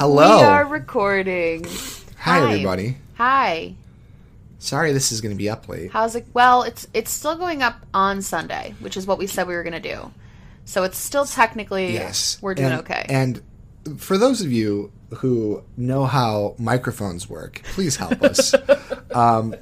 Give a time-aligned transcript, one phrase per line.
[0.00, 0.38] Hello.
[0.38, 1.66] We are recording.
[2.20, 2.96] Hi, everybody.
[3.18, 3.74] Hi.
[4.58, 5.90] Sorry, this is going to be up late.
[5.90, 6.24] How's it?
[6.32, 9.62] Well, it's it's still going up on Sunday, which is what we said we were
[9.62, 10.10] going to do.
[10.64, 13.04] So it's still technically Yes, we're doing And- okay.
[13.10, 13.42] And
[13.98, 18.54] for those of you who know how microphones work, please help us.
[19.14, 19.54] um,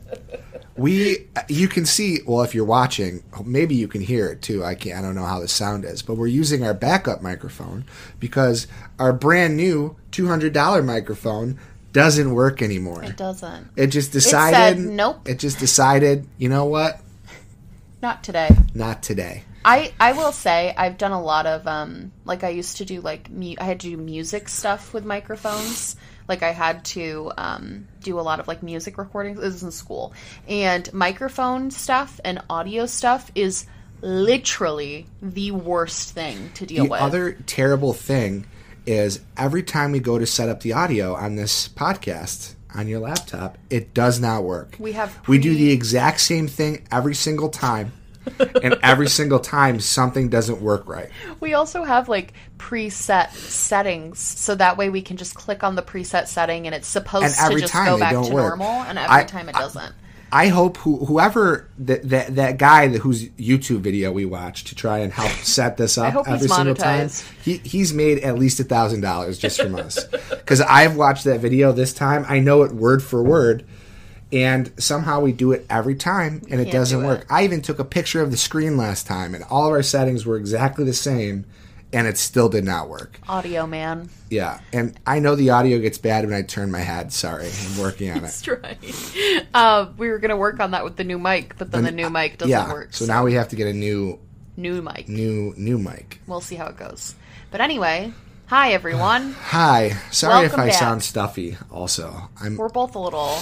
[0.79, 2.21] we, you can see.
[2.27, 4.65] Well, if you're watching, maybe you can hear it too.
[4.65, 4.99] I can't.
[4.99, 7.85] I don't know how the sound is, but we're using our backup microphone
[8.21, 8.67] because
[8.99, 11.59] our brand new two hundred dollar microphone
[11.93, 13.03] doesn't work anymore.
[13.03, 13.69] it doesn't.
[13.77, 14.79] It just said, decided.
[14.79, 16.27] "Nope." It just decided.
[16.39, 17.01] You know what?
[18.01, 18.51] Not today.
[18.75, 19.45] Not today.
[19.65, 23.01] I I will say I've done a lot of um like I used to do
[23.01, 25.97] like mu- I had to do music stuff with microphones.
[26.29, 29.41] Like I had to um, do a lot of like music recordings.
[29.41, 30.13] This is in school,
[30.47, 33.67] and microphone stuff and audio stuff is
[34.01, 36.89] literally the worst thing to deal with.
[36.89, 37.01] The with.
[37.01, 38.47] other terrible thing
[38.87, 43.01] is every time we go to set up the audio on this podcast on your
[43.01, 44.77] laptop, it does not work.
[44.79, 47.93] We have we do the exact same thing every single time,
[48.63, 51.11] and every single time something doesn't work right.
[51.41, 55.83] We also have like preset settings, so that way we can just click on the
[55.83, 58.59] preset setting and it's supposed to just go back to work.
[58.59, 59.95] normal, and every I- time it doesn't.
[60.31, 64.99] I hope who, whoever that, that that guy whose YouTube video we watched to try
[64.99, 67.09] and help set this up every single time,
[67.43, 71.41] he he's made at least a thousand dollars just from us because I've watched that
[71.41, 72.27] video this time.
[72.29, 73.65] I know it word for word,
[74.33, 77.21] and somehow we do it every time and it doesn't do work.
[77.21, 77.27] it.
[77.31, 80.27] I even took a picture of the screen last time, and all of our settings
[80.27, 81.47] were exactly the same,
[81.93, 83.19] and it still did not work.
[83.29, 84.11] Audio man.
[84.29, 87.13] Yeah, and I know the audio gets bad when I turn my head.
[87.13, 88.23] Sorry, I'm working on it.
[88.23, 88.79] That's right.
[89.55, 92.11] Uh, we were gonna work on that with the new mic, but then the new
[92.11, 92.93] mic doesn't yeah, work.
[92.93, 94.19] so now we have to get a new
[94.57, 95.09] new mic.
[95.09, 96.21] new new mic.
[96.27, 97.15] We'll see how it goes.
[97.51, 98.13] But anyway,
[98.47, 99.33] hi everyone.
[99.33, 100.75] Hi, sorry if I back.
[100.75, 101.57] sound stuffy.
[101.73, 103.39] Also, I'm We're both a little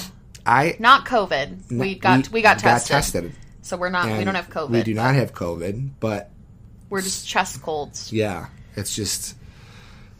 [0.46, 1.72] I not COVID.
[1.72, 3.32] We got we, got, tested, tested.
[3.62, 4.16] so we're not.
[4.16, 4.70] We don't have COVID.
[4.70, 6.30] We do not have COVID, but
[6.88, 8.12] We're just chest colds.
[8.12, 8.46] yeah,
[8.76, 9.34] it's just.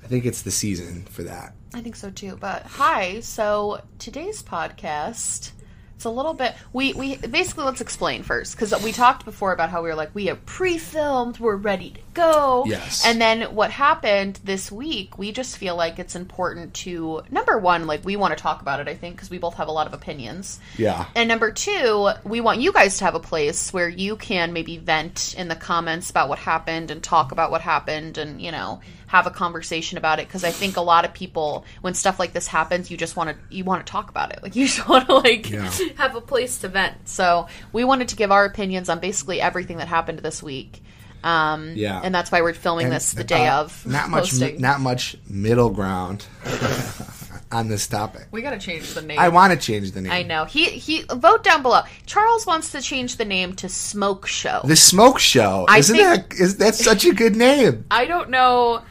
[0.03, 1.55] I think it's the season for that.
[1.75, 2.37] I think so too.
[2.41, 5.53] But hi, so today's podcast.
[5.97, 6.55] It's a little bit.
[6.75, 10.15] We we basically let's explain first because we talked before about how we were like
[10.15, 12.65] we have pre-filmed, we're ready to go.
[12.67, 13.05] Yes.
[13.07, 15.17] And then what happened this week?
[15.17, 18.81] We just feel like it's important to number one, like we want to talk about
[18.81, 18.89] it.
[18.89, 20.61] I think because we both have a lot of opinions.
[20.77, 24.53] Yeah, And number two, we want you guys to have a place where you can
[24.53, 28.53] maybe vent in the comments about what happened and talk about what happened and, you
[28.53, 30.27] know, have a conversation about it.
[30.27, 33.31] Because I think a lot of people, when stuff like this happens, you just want
[33.31, 34.41] to you want to talk about it.
[34.43, 35.71] Like you just want to like Yeah.
[35.97, 37.09] have a place to vent.
[37.09, 40.83] So we wanted to give our opinions on basically everything that happened this week.
[41.25, 42.01] Um, Yeah.
[42.05, 44.61] and that's why we're filming And, this the day uh, of not much posting.
[44.61, 46.25] not much middle ground
[47.53, 48.27] on this topic.
[48.31, 49.19] we got to change the name.
[49.19, 50.13] I want to change the name.
[50.13, 50.45] I know.
[50.45, 51.83] He he vote down below.
[52.05, 54.61] Charles wants to change the name to Smoke Show.
[54.65, 55.65] The Smoke Show.
[55.69, 57.87] I Isn't think- that is that such a good name?
[57.91, 58.83] I don't know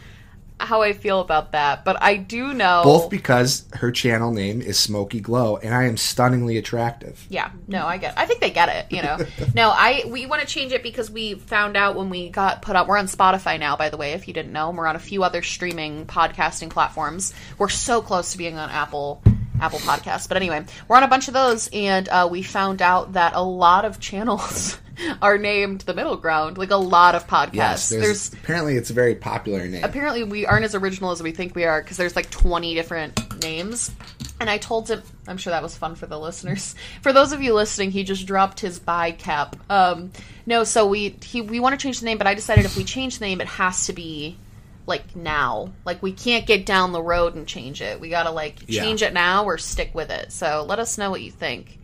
[0.60, 4.80] how I feel about that, but I do know Both because her channel name is
[4.80, 7.26] Smoky Glow, and I am stunningly attractive.
[7.30, 8.18] Yeah, no, I get.
[8.18, 8.92] I think they get it.
[8.92, 9.18] You know,
[9.56, 12.76] no, I we want to change it because we found out when we got put
[12.76, 12.88] up.
[12.88, 14.72] We're on Spotify now, by the way, if you didn't know.
[14.72, 17.34] We're on a few other streaming podcasting platforms.
[17.58, 19.22] We're so close to being on Apple
[19.60, 23.14] Apple Podcasts, but anyway, we're on a bunch of those, and uh, we found out
[23.14, 24.78] that a lot of channels
[25.22, 26.58] are named the Middle Ground.
[26.58, 27.54] Like a lot of podcasts.
[27.54, 29.84] Yes, there's, there's apparently it's a very popular name.
[29.84, 33.42] apparently we aren't as original as we think we are because there's like 20 different
[33.42, 33.92] names
[34.40, 37.42] and i told him i'm sure that was fun for the listeners for those of
[37.42, 40.12] you listening he just dropped his buy cap um
[40.46, 42.84] no so we he we want to change the name but i decided if we
[42.84, 44.36] change the name it has to be
[44.88, 48.64] like now like we can't get down the road and change it we gotta like
[48.68, 48.82] Yeah.
[48.84, 51.78] change it now or stick with it so let us know what you think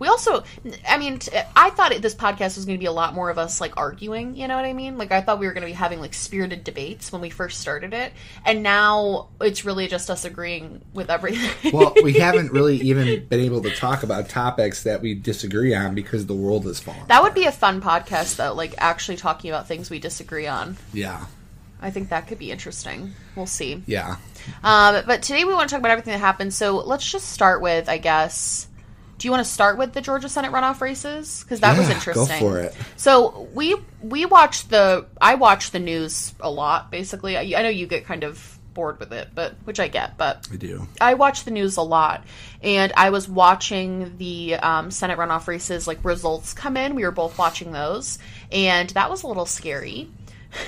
[0.00, 0.42] we also,
[0.88, 3.30] I mean, t- I thought it, this podcast was going to be a lot more
[3.30, 4.34] of us like arguing.
[4.34, 4.98] You know what I mean?
[4.98, 7.60] Like I thought we were going to be having like spirited debates when we first
[7.60, 8.12] started it,
[8.44, 11.72] and now it's really just us agreeing with everything.
[11.72, 15.94] well, we haven't really even been able to talk about topics that we disagree on
[15.94, 17.04] because the world is falling.
[17.06, 18.54] that would be a fun podcast, though.
[18.54, 20.76] Like actually talking about things we disagree on.
[20.94, 21.26] yeah,
[21.82, 23.12] I think that could be interesting.
[23.36, 23.82] We'll see.
[23.86, 24.16] yeah.
[24.64, 26.54] Um, but today we want to talk about everything that happened.
[26.54, 28.66] So let's just start with, I guess.
[29.20, 31.44] Do you want to start with the Georgia Senate runoff races?
[31.44, 32.14] Because that was interesting.
[32.14, 32.74] Go for it.
[32.96, 36.90] So we we watched the I watch the news a lot.
[36.90, 40.16] Basically, I, I know you get kind of bored with it, but which I get.
[40.16, 40.88] But I do.
[41.02, 42.24] I watch the news a lot,
[42.62, 46.94] and I was watching the um, Senate runoff races like results come in.
[46.94, 48.18] We were both watching those,
[48.50, 50.08] and that was a little scary.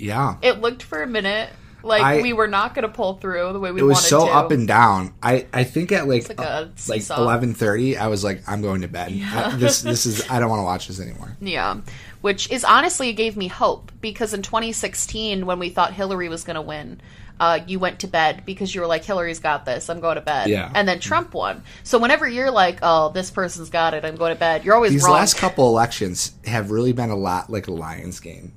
[0.00, 0.36] Yeah.
[0.40, 1.50] It looked for a minute
[1.82, 4.26] Like I- we were not going to pull through the way we it was so
[4.26, 4.32] to.
[4.32, 5.14] up and down.
[5.22, 8.82] I I think at like like uh, like eleven thirty, I was like, I'm going
[8.82, 9.12] to bed.
[9.24, 11.36] I- this this is I don't want to watch this anymore.
[11.40, 11.78] Yeah.
[12.20, 16.56] Which is honestly gave me hope because in 2016, when we thought Hillary was going
[16.56, 17.00] to win,
[17.40, 19.88] uh, you went to bed because you were like, Hillary's got this.
[19.88, 20.48] I'm going to bed.
[20.48, 20.70] Yeah.
[20.74, 21.62] And then Trump won.
[21.82, 24.92] So whenever you're like, oh, this person's got it, I'm going to bed, you're always
[24.92, 25.14] These wrong.
[25.14, 28.52] last couple elections have really been a lot like a Lions game,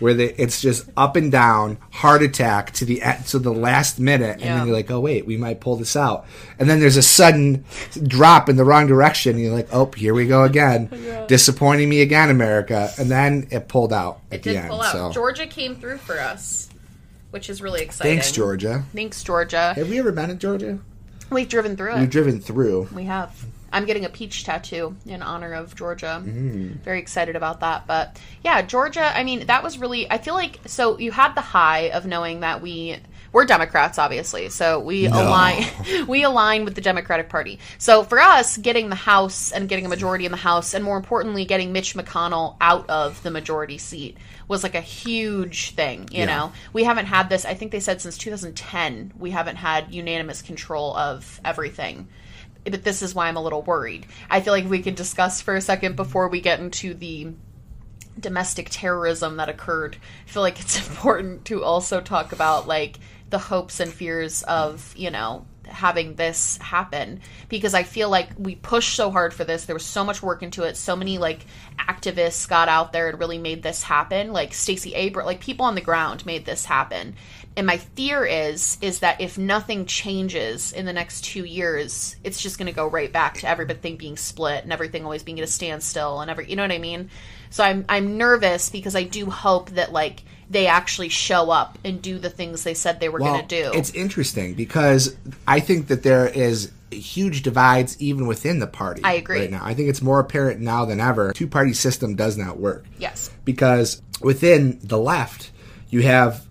[0.00, 4.32] where they, it's just up and down, heart attack to the to the last minute,
[4.32, 4.56] and Yeah.
[4.58, 6.26] then you're like, oh wait, we might pull this out,
[6.58, 7.64] and then there's a sudden
[8.06, 10.90] drop in the wrong direction, and you're like, oh, here we go again,
[11.28, 14.68] disappointing me again, America, and then it pulled out at it the did end.
[14.70, 14.92] pull out.
[14.92, 16.68] So Georgia came through for us,
[17.30, 18.12] which is really exciting.
[18.16, 18.84] thanks, Georgia.
[18.94, 19.74] Thanks, Georgia.
[19.74, 20.78] Have we ever been in Georgia?
[21.30, 22.10] We've driven through We've it.
[22.10, 22.88] driven through.
[22.94, 23.32] We have.
[23.72, 26.22] I'm getting a peach tattoo in honor of Georgia.
[26.24, 26.80] Mm.
[26.82, 27.86] Very excited about that.
[27.86, 31.40] But yeah, Georgia, I mean, that was really, I feel like, so you had the
[31.40, 32.96] high of knowing that we,
[33.32, 34.48] we're Democrats, obviously.
[34.48, 35.22] So we No.
[35.22, 35.64] align,
[36.08, 37.60] we align with the Democratic Party.
[37.78, 40.96] So for us, getting the House and getting a majority in the House, and more
[40.96, 44.16] importantly, getting Mitch McConnell out of the majority seat
[44.48, 46.24] was like a huge thing, you Yeah.
[46.26, 46.52] know?
[46.72, 50.96] We haven't had this, I think they said since 2010, we haven't had unanimous control
[50.96, 52.08] of everything
[52.70, 54.06] but this is why I'm a little worried.
[54.28, 57.32] I feel like we could discuss for a second before we get into the
[58.18, 59.96] domestic terrorism that occurred.
[60.26, 62.98] I feel like it's important to also talk about like
[63.30, 68.54] the hopes and fears of, you know, having this happen because I feel like we
[68.54, 69.64] pushed so hard for this.
[69.64, 70.76] There was so much work into it.
[70.76, 71.46] So many like
[71.78, 74.32] activists got out there and really made this happen.
[74.32, 77.14] Like Stacey Abrams, like people on the ground made this happen.
[77.56, 82.40] And my fear is is that if nothing changes in the next two years, it's
[82.40, 85.44] just going to go right back to everything being split and everything always being at
[85.44, 87.10] a standstill and every you know what I mean.
[87.50, 92.02] So I'm I'm nervous because I do hope that like they actually show up and
[92.02, 93.78] do the things they said they were Well, going to do.
[93.78, 95.16] It's interesting because
[95.46, 99.02] I think that there is huge divides even within the party.
[99.04, 99.40] I agree.
[99.40, 101.32] Right now, I think it's more apparent now than ever.
[101.32, 102.84] Two party system does not work.
[102.98, 103.30] yes.
[103.44, 105.50] because within the left
[105.88, 106.46] you have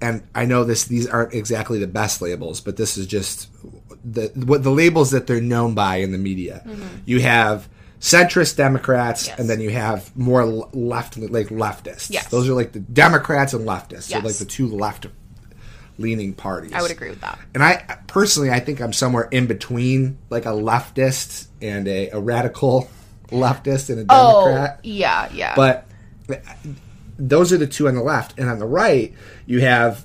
[0.00, 3.48] and I know this these aren't exactly the best labels but this is just
[4.04, 6.86] the what the labels that they're known by in the media mm-hmm.
[7.04, 7.68] you have
[8.02, 9.28] centrist democrats.
[9.28, 9.38] Yes.
[9.38, 12.26] and then you have more left like leftists Yes.
[12.28, 14.24] those are like the democrats and leftists so Yes.
[14.24, 15.06] like the two left
[15.98, 17.38] leaning parties I would agree with that.
[17.54, 22.18] and I personally, I think I'm somewhere in between, like a leftist and a, a
[22.18, 22.90] radical
[23.28, 24.76] leftist and a oh, Democrat.
[24.78, 25.54] Oh, yeah, yeah.
[25.54, 25.86] But
[26.28, 26.36] uh,
[27.18, 29.14] those are the two on the left, and on the right,
[29.46, 30.04] you have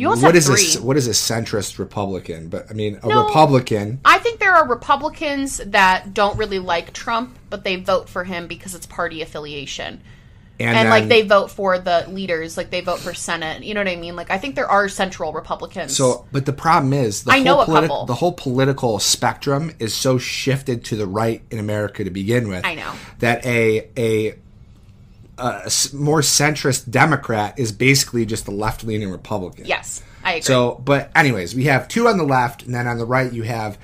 [0.00, 0.82] you also what have is three.
[0.82, 2.48] a what is a centrist Republican?
[2.48, 3.26] But I mean, a No.
[3.26, 4.00] Republican.
[4.04, 8.46] I think there are Republicans that don't really like Trump, but they vote for him
[8.46, 10.00] because it's party affiliation.
[10.58, 13.64] And, And, then, like they vote for the leaders, like they vote for Senate.
[13.64, 14.14] You know what I mean?
[14.14, 15.96] Like I think there are central Republicans.
[15.96, 18.04] So, but the problem is, the I whole know a politi- couple.
[18.06, 22.66] The whole political spectrum is so shifted to the right in America to begin with.
[22.66, 22.92] I know.
[23.20, 24.34] that a a,
[25.40, 29.66] a more centrist Democrat is basically just a left leaning Republican.
[29.66, 30.42] yes, I agree.
[30.42, 33.42] So, but anyways, we have two on the left, and then on the right you
[33.44, 33.78] have,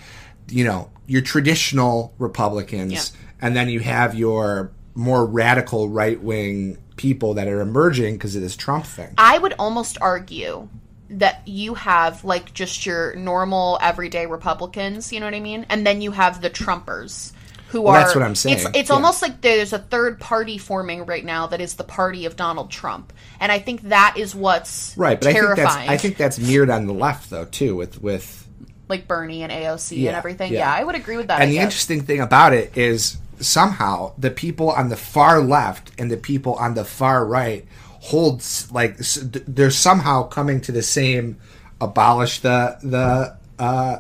[0.49, 3.01] you know, your traditional Republicans, Yeah.
[3.41, 8.43] and then you have your more radical right wing people that are emerging because of
[8.43, 9.13] this Trump thing.
[9.19, 10.69] I would almost argue
[11.11, 15.67] that you have like just your normal everyday Republicans, you know what I mean?
[15.69, 17.33] And then you have the Trumpers
[17.69, 18.57] who Well, are that's what I'm saying.
[18.59, 18.95] It's it's Yeah.
[18.97, 22.71] almost like there's a third party forming right now that is the party of Donald
[22.71, 23.13] Trump.
[23.41, 25.87] And I think that is what's Right, but I think terrifying.
[25.87, 28.47] that's I think that's mirrored on the left though too, with with
[28.89, 30.53] like Bernie and AOC Yeah, and everything.
[30.53, 30.61] yeah.
[30.61, 30.73] Yeah.
[30.75, 31.35] I would agree with that.
[31.41, 31.65] and I the guess.
[31.65, 36.55] interesting thing about it is somehow the people on the far left and the people
[36.55, 37.67] on the far right
[38.01, 41.37] holds like they're somehow coming to the same
[41.81, 43.99] abolish the the uh,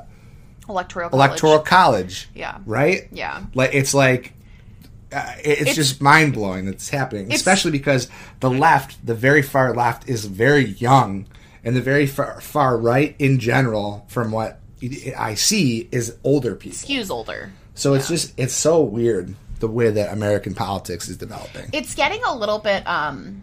[0.68, 1.28] electoral college.
[1.28, 2.28] electoral college.
[2.34, 2.58] Yeah.
[2.66, 3.08] Right.
[3.12, 3.44] Yeah.
[3.54, 4.32] Like it's like.
[5.12, 8.08] Uh, it- it's, just mind blowing that's happening, especially because
[8.40, 11.26] the left, the very far left, is very young,
[11.62, 14.60] and the very far, far right, in general, from what
[15.16, 16.78] I see, is older people.
[16.78, 17.52] Skews older.
[17.74, 21.70] So it's just it's so weird the way that American politics is developing.
[21.72, 23.42] It's getting a little bit um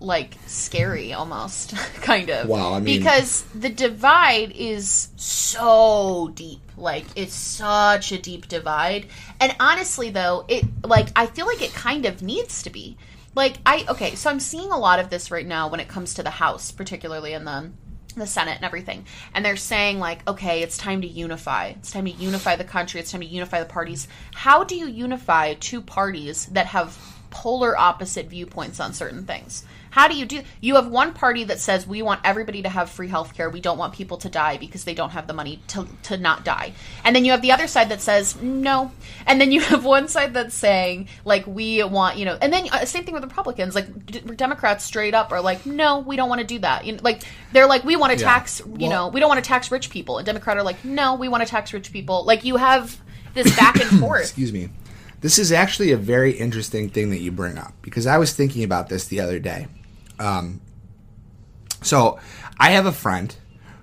[0.00, 2.48] like scary almost kind of.
[2.48, 6.60] wow I mean- because the divide is so deep.
[6.76, 9.06] Like it's such a deep divide.
[9.40, 12.96] And honestly though, it like I feel like it kind of needs to be.
[13.34, 16.14] Like I okay, so I'm seeing a lot of this right now when it comes
[16.14, 17.70] to the house, particularly in the
[18.16, 19.04] the Senate and everything.
[19.34, 21.70] And they're saying, like, okay, it's time to unify.
[21.70, 23.00] It's time to unify the country.
[23.00, 24.06] It's time to unify the parties.
[24.32, 26.96] How do you unify two parties that have
[27.34, 29.64] polar opposite viewpoints on certain things.
[29.94, 30.42] How do you do?
[30.60, 33.48] You have one party that says we want everybody to have free health care.
[33.48, 36.44] We don't want people to die because they don't have the money to, to not
[36.44, 36.72] die.
[37.04, 38.90] And then you have the other side that says no.
[39.24, 42.66] And then you have one side that's saying like we want, you know, and then
[42.72, 43.76] uh, same thing with Republicans.
[43.76, 46.84] Like d- Democrats straight up are like no, we don't want to do that.
[46.84, 47.22] You know, like
[47.52, 48.24] they're like we want to Yeah.
[48.32, 50.18] tax, you Well- know, we don't want to tax rich people.
[50.18, 52.24] And Democrat are like no, we want to tax rich people.
[52.24, 53.00] Like you have
[53.34, 54.22] this back and forth.
[54.22, 54.70] excuse me.
[55.20, 58.64] This is actually a very interesting thing that you bring up because I was thinking
[58.64, 59.68] about this the other day.
[60.18, 60.60] Um,
[61.82, 62.18] so
[62.58, 63.34] I have a friend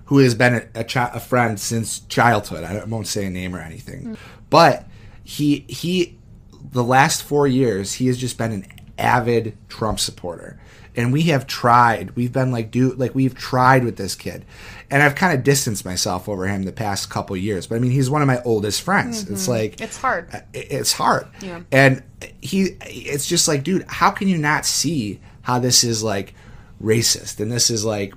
[0.06, 2.64] who has been a, a, chi- a friend since childhood.
[2.64, 4.16] I, I won't say a name or anything, mm.
[4.50, 4.86] but
[5.24, 6.18] he he
[6.72, 8.66] the last four years he has just been an
[8.98, 10.58] avid Trump supporter.
[10.94, 12.14] And we have tried.
[12.16, 14.44] We've been like, dude, like we've tried with this kid,
[14.90, 17.66] and I've kind of distanced myself over him the past couple years.
[17.66, 19.30] But I mean, he's one of my oldest friends.
[19.30, 19.52] It's mm-hmm.
[19.52, 20.28] like It's hard.
[20.30, 21.28] Uh, it's hard.
[21.40, 21.62] Yeah.
[21.72, 22.02] And
[22.42, 26.34] he, it's just like, dude, how can you not see how this is like
[26.82, 28.14] racist and this is like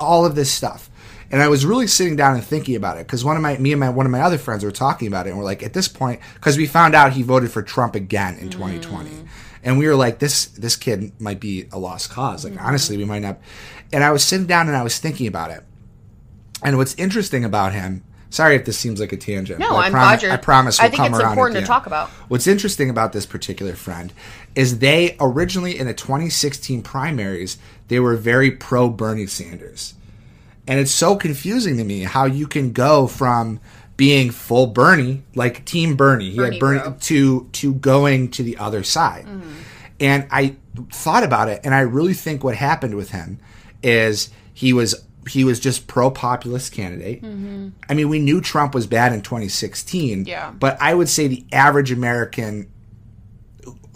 [0.00, 0.90] all of this stuff?
[1.30, 3.72] And I was really sitting down and thinking about it because one of my, me
[3.72, 5.72] and my one of my other friends were talking about it, and we're like, at
[5.72, 9.26] this point, because we found out he voted for Trump again in 2020, mm.
[9.62, 12.44] and we were like, this this kid might be a lost cause.
[12.44, 12.62] Like mm.
[12.62, 13.38] honestly, we might not.
[13.92, 15.64] And I was sitting down and I was thinking about it.
[16.62, 19.58] And what's interesting about him, sorry if this seems like a tangent.
[19.58, 20.78] No, I I'm promi- glad you're- I promise.
[20.78, 21.66] I We'll think come it's around important to end.
[21.66, 22.08] talk about.
[22.28, 24.12] What's interesting about this particular friend
[24.54, 27.58] is they originally in the 2016 primaries
[27.88, 29.94] they were very pro Bernie Sanders,
[30.66, 33.60] and it's so confusing to me how you can go from
[33.96, 36.96] being full Bernie, like Team Bernie, he Bernie had Bernie bro.
[37.00, 39.26] to to going to the other side.
[39.26, 39.52] Mm-hmm.
[40.00, 40.56] And I
[40.90, 43.38] thought about it, and I really think what happened with him
[43.82, 47.22] is he was he was just pro populist candidate.
[47.22, 47.68] Mm-hmm.
[47.88, 50.50] I mean, we knew Trump was bad in 2016, Yeah.
[50.50, 52.66] but I would say the average American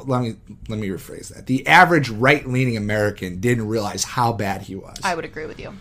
[0.09, 0.35] let me
[0.69, 1.47] let me rephrase that.
[1.47, 4.97] The average right-leaning American didn't realize how bad he was.
[5.05, 5.75] I would agree with you.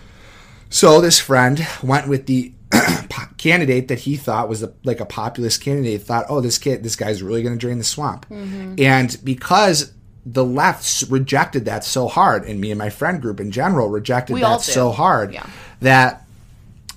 [0.69, 2.53] So this friend went with the
[3.38, 6.01] candidate that he thought was a, like a populist candidate.
[6.01, 8.25] Thought, oh, this kid, this guy's really going to drain the swamp.
[8.29, 8.75] Mm-hmm.
[8.79, 9.93] And because
[10.25, 14.34] the left rejected that so hard, and me and my friend group in general rejected
[14.34, 15.46] We that so hard, Yeah.
[15.79, 16.25] that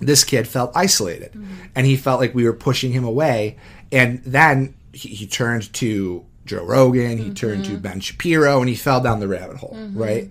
[0.00, 1.54] this kid felt isolated, Mm-hmm.
[1.76, 3.56] and he felt like we were pushing him away.
[3.92, 7.74] And then he, he turned to Joe Rogan, he turned Mm-hmm.
[7.74, 10.30] to Ben Shapiro, and he fell down the rabbit hole, right?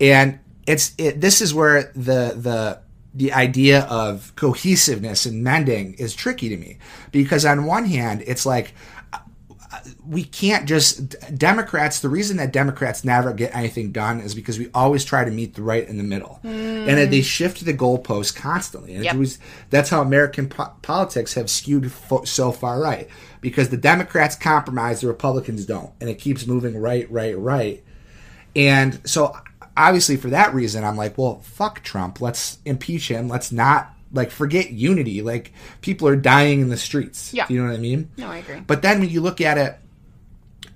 [0.00, 2.80] and it's it, this is where the the
[3.14, 6.76] the idea of cohesiveness and mending is tricky to me
[7.12, 8.74] because on one hand it's like
[9.12, 9.18] uh,
[10.06, 12.00] we can't just Democrats.
[12.00, 15.54] The reason that Democrats never get anything done is because we always try to meet
[15.54, 18.94] the right in the middle, and that they shift the goalposts constantly.
[18.94, 19.14] And Yep.
[19.14, 19.38] it was,
[19.70, 23.08] that's how American po- politics have skewed fo- so far right
[23.50, 27.84] because the Democrats compromise, the Republicans don't, and it keeps moving right, right, right.
[28.56, 29.36] And so
[29.76, 32.20] obviously for that reason I'm like, well, fuck Trump.
[32.20, 33.28] Let's impeach him.
[33.28, 35.22] Let's not like forget unity.
[35.22, 37.32] Like people are dying in the streets.
[37.32, 37.46] Yeah.
[37.48, 38.10] You know what I mean?
[38.16, 38.58] No, I agree.
[38.66, 39.78] But then when you look at it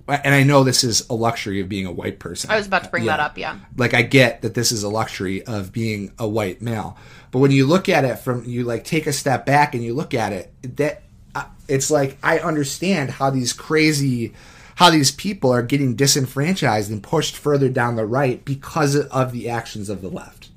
[0.06, 2.52] and I know this is a luxury of being a white person.
[2.52, 3.16] I was about to bring Yeah.
[3.16, 3.36] that up.
[3.36, 3.58] Yeah.
[3.76, 6.96] Like I get that this is a luxury of being a white male.
[7.32, 9.92] But when you look at it from you like take a step back and you
[9.92, 11.02] look at it that
[11.68, 14.32] it's like I understand how these crazy
[14.76, 19.48] how these people are getting disenfranchised and pushed further down the right because of the
[19.48, 20.48] actions of the left.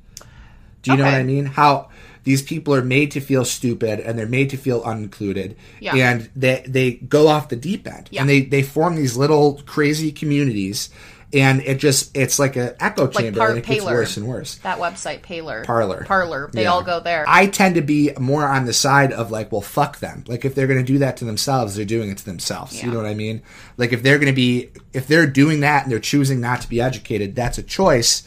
[0.81, 1.45] Do you know what I mean?
[1.45, 1.89] How
[2.23, 5.95] these people are made to feel stupid and they're made to feel unincluded, Yeah.
[5.95, 8.21] and they they go off the deep end, Yeah.
[8.21, 10.89] and they they form these little crazy communities,
[11.33, 14.55] and it just it's like an echo chamber, Par- and it gets worse and worse.
[14.59, 15.63] That website, Paler.
[15.65, 16.03] Parler.
[16.05, 16.49] Parler.
[16.53, 16.71] They Yeah.
[16.71, 17.25] all go there.
[17.27, 20.23] I tend to be more on the side of like, well, fuck them.
[20.27, 22.81] Like if they're going to do that to themselves, they're doing it to themselves.
[22.83, 23.41] You know what I mean?
[23.77, 26.69] Like if they're going to be, if they're doing that and they're choosing not to
[26.69, 28.23] be educated, that's a choice.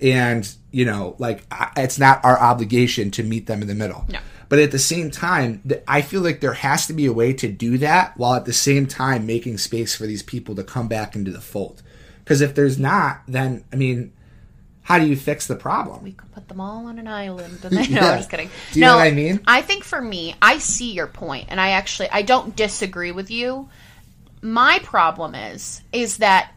[0.00, 4.04] And you know, like I- it's not our obligation to meet them in the middle.
[4.08, 4.18] No.
[4.48, 7.48] But at the same time, I feel like there has to be a way to
[7.48, 11.14] do that while at the same time making space for these people to come back
[11.16, 11.82] into the fold.
[12.24, 14.12] Because if there's not, then I mean,
[14.82, 16.02] how do you fix the problem?
[16.02, 17.58] we could put them all on an island.
[17.62, 18.50] And then, no, I'm just kidding.
[18.72, 19.40] Do you no, know what I mean?
[19.46, 23.30] I think for me, I see your point, and I actually I don't disagree with
[23.30, 23.68] you.
[24.40, 26.52] My problem is is that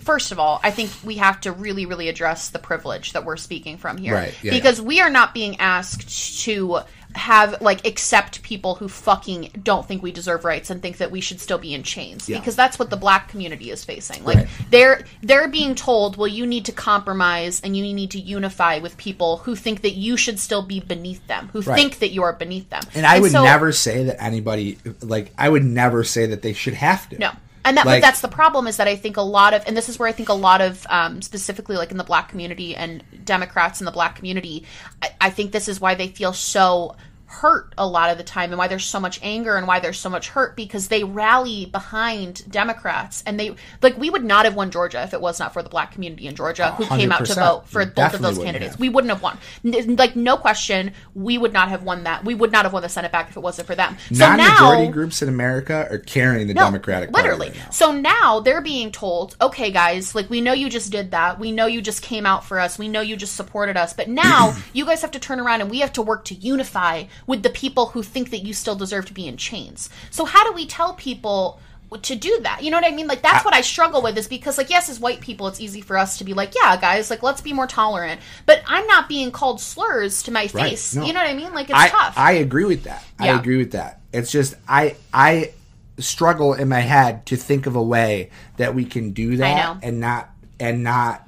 [0.00, 3.36] first of all, I think we have to really, really address the privilege that we're
[3.36, 6.80] speaking from here, Right, yeah, because we are not being asked to
[7.14, 11.20] have like accept people who fucking don't think we deserve rights and think that we
[11.20, 12.38] should still be in chains Yeah.
[12.38, 14.48] because that's what the black community is facing like Right.
[14.70, 18.96] they're they're being told well you need to compromise and you need to unify with
[18.96, 21.74] people who think that you should still be beneath them who Right.
[21.74, 25.32] think that you are beneath them And I would so- never say that anybody like
[25.36, 27.18] I would never say that they should have to.
[27.18, 27.32] No.
[27.64, 29.76] And that, Like- but that's the problem is that I think a lot of, and
[29.76, 32.74] this is where I think a lot of, um, specifically like in the black community
[32.74, 34.64] and Democrats in the black community,
[35.02, 36.96] I, I think this is why they feel so
[37.30, 39.98] hurt a lot of the time and why there's so much anger and why there's
[39.98, 44.56] so much hurt because they rally behind Democrats and they like we would not have
[44.56, 47.24] won Georgia if it was not for the black community in Georgia who came out
[47.24, 48.72] to vote for both of those candidates.
[48.72, 48.80] have.
[48.80, 49.38] We wouldn't have won.
[49.62, 52.24] Like no question, we would not have won that.
[52.24, 53.96] We would not have won the Senate back if it wasn't for them.
[54.12, 57.50] So Non-majority now groups in America are carrying the no, Democratic Party literally.
[57.50, 57.72] right.
[57.72, 61.38] So now they're being told, okay, guys, like we know you just did that.
[61.38, 62.76] We know you just came out for us.
[62.76, 63.92] We know you just supported us.
[63.92, 67.04] But now you guys have to turn around and we have to work to unify
[67.26, 69.90] with the people who think that you still deserve to be in chains.
[70.10, 71.60] So how do we tell people?
[72.02, 74.28] to do that you know what i mean like that's what i struggle with is
[74.28, 77.10] because like yes as white people it's easy for us to be like yeah guys
[77.10, 80.70] like let's be more tolerant but i'm not being called slurs to my Right.
[80.70, 81.04] face No.
[81.04, 83.04] you know what i mean like it's I, tough I agree with that.
[83.18, 84.02] I agree with that.
[84.12, 85.52] It's just I I
[85.98, 89.80] struggle in my head to think of a way that we can do that know.
[89.82, 91.26] and not and not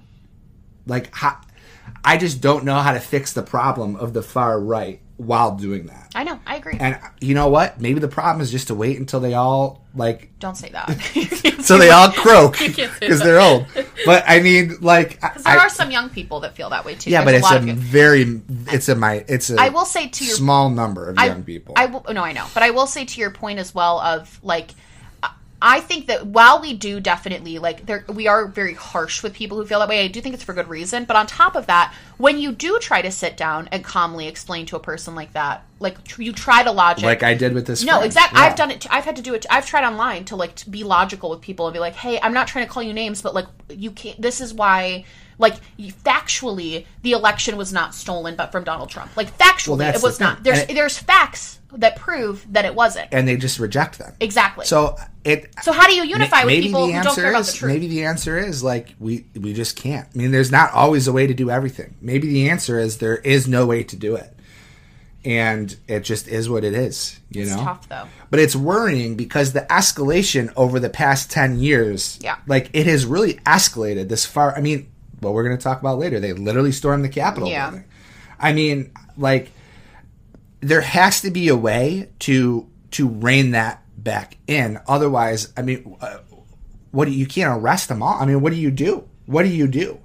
[0.87, 1.39] like how,
[2.05, 5.87] I just don't know how to fix the problem of the far right while doing
[5.87, 6.11] that.
[6.15, 7.81] i know i agree And you know what?
[7.81, 10.89] Maybe the problem is just to wait until they all like don't say that
[11.63, 13.67] so they all croak because they're old.
[14.07, 17.11] But I mean, like, there I- are some young people that feel that way too
[17.11, 19.61] yeah, but There's it's a very, it's a my, it's a.
[19.61, 21.75] I will say to your small number of I- young people.
[21.77, 24.41] I will no, I know, but I will say to your point as well of
[24.43, 24.71] like.
[25.23, 25.31] I-
[25.65, 29.57] I think that while we do definitely like there, we are very harsh with people
[29.59, 30.05] who feel that way.
[30.05, 31.05] I do think it's for good reason.
[31.05, 34.67] But on top of that, when you do try to sit down and calmly explain
[34.67, 37.67] to a person like that, like tr- you try to logic, like I did with
[37.67, 37.83] this.
[37.83, 38.07] no, friend.
[38.07, 38.39] exactly.
[38.41, 38.47] Yeah.
[38.47, 38.87] I've done it.
[38.91, 39.43] I've had to do it.
[39.43, 42.21] t- I've tried online to like to be logical with people and be like, "Hey,
[42.23, 44.21] I'm not trying to call you names, but like you can't.
[44.21, 45.05] This is why."
[45.39, 45.55] Like
[46.05, 49.17] factually, the election was not stolen, but from Donald Trump.
[49.17, 50.45] Like factually, that's it the was not.
[50.45, 53.09] There's it- there's facts that prove that it wasn't.
[53.13, 54.13] and they just reject them.
[54.21, 54.67] Exactly.
[54.67, 55.51] So it.
[55.63, 57.59] So how do you unify with people the who don't care answer about is the
[57.59, 57.73] truth?
[57.73, 60.07] maybe the answer is like we we just can't.
[60.15, 61.95] I mean, there's not always a way to do everything.
[62.03, 64.37] Maybe the answer is there is no way to do it,
[65.25, 67.19] and it just is what it is.
[67.31, 67.59] You it's know.
[67.65, 68.09] tough though.
[68.31, 72.37] But it's worrying because the escalation over the past 10 years, Yeah.
[72.47, 74.57] like it has really escalated this far.
[74.57, 74.89] I mean,
[75.21, 77.71] what we're going to talk about later, they literally stormed the Capitol Yeah.
[77.71, 77.85] building.
[78.41, 79.53] I mean, like
[80.61, 84.79] there has to be a way to to rein that back in.
[84.89, 86.19] Otherwise, I mean, uh,
[86.91, 88.21] what do you, you can't arrest them all.
[88.21, 89.09] I mean, what do you do?
[89.27, 89.99] What do you do?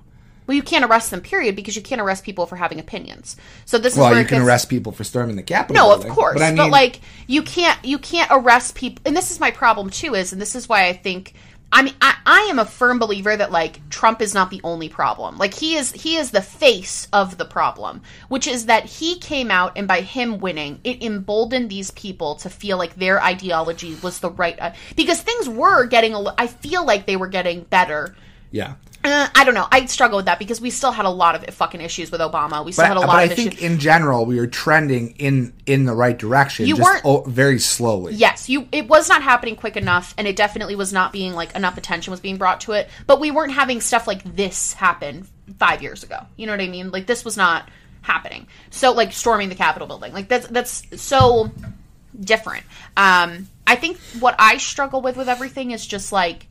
[0.47, 3.35] Well, you can't arrest them, period, because you can't arrest people for having opinions.
[3.65, 5.75] So this is Well, where you can gets- arrest people for storming the Capitol.
[5.75, 9.29] No, of course, but, I mean, like you can't you can't arrest people, and this
[9.31, 10.15] is my problem too.
[10.15, 11.33] Is and this is why I think
[11.69, 14.87] I mean I, I am a firm believer that like Trump is not the only
[14.87, 15.37] problem.
[15.37, 19.51] Like he is he is the face of the problem, which is that he came
[19.51, 24.19] out and by him winning, it emboldened these people to feel like their ideology was
[24.19, 28.15] the right uh, because things were getting I feel like they were getting better.
[28.51, 28.75] Yeah.
[29.03, 29.67] Uh, I don't know.
[29.71, 32.65] I struggle with that because we still had a lot of fucking issues with Obama.
[32.65, 33.07] We still But, had a lot.
[33.07, 33.63] but I think issues.
[33.63, 36.65] in general we were trending in in the right direction.
[36.65, 38.15] You just weren't- o- very slowly.
[38.15, 41.55] yes you it was not happening quick enough and it definitely was not being like
[41.55, 45.25] enough attention was being brought to it but we weren't having stuff like this happen
[45.57, 47.69] five years ago you know what i mean like this was not
[48.01, 51.49] happening so like storming the capitol building like that's that's so
[52.19, 52.65] different
[52.97, 56.47] um i think what i struggle with with everything is just like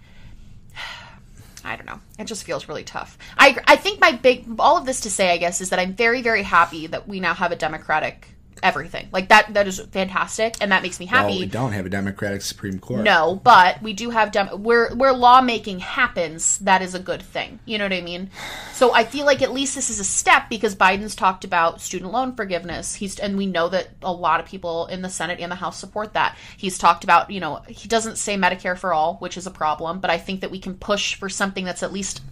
[1.67, 2.01] I don't know.
[2.19, 3.19] It just feels really tough.
[3.37, 5.95] I I think my big all of this to say, I guess, is that I'm
[5.95, 8.29] very very happy that we now have a democratic
[8.63, 9.09] everything.
[9.13, 11.33] Like that that is fantastic, and that makes me happy.
[11.33, 13.03] Well, we don't have a Democratic Supreme Court.
[13.03, 16.59] No, but we do have dem- where where lawmaking happens.
[16.59, 17.59] That is a good thing.
[17.65, 18.31] You know what I mean?
[18.73, 22.13] So I feel like at least this is a step because Biden's talked about student
[22.13, 22.95] loan forgiveness.
[22.95, 25.79] He's and we know that a lot of people in the Senate and the House
[25.79, 26.37] support that.
[26.57, 30.01] He's talked about you know he doesn't say Medicare for all, which is a problem,
[30.01, 32.23] but I think that we can push for something that's at least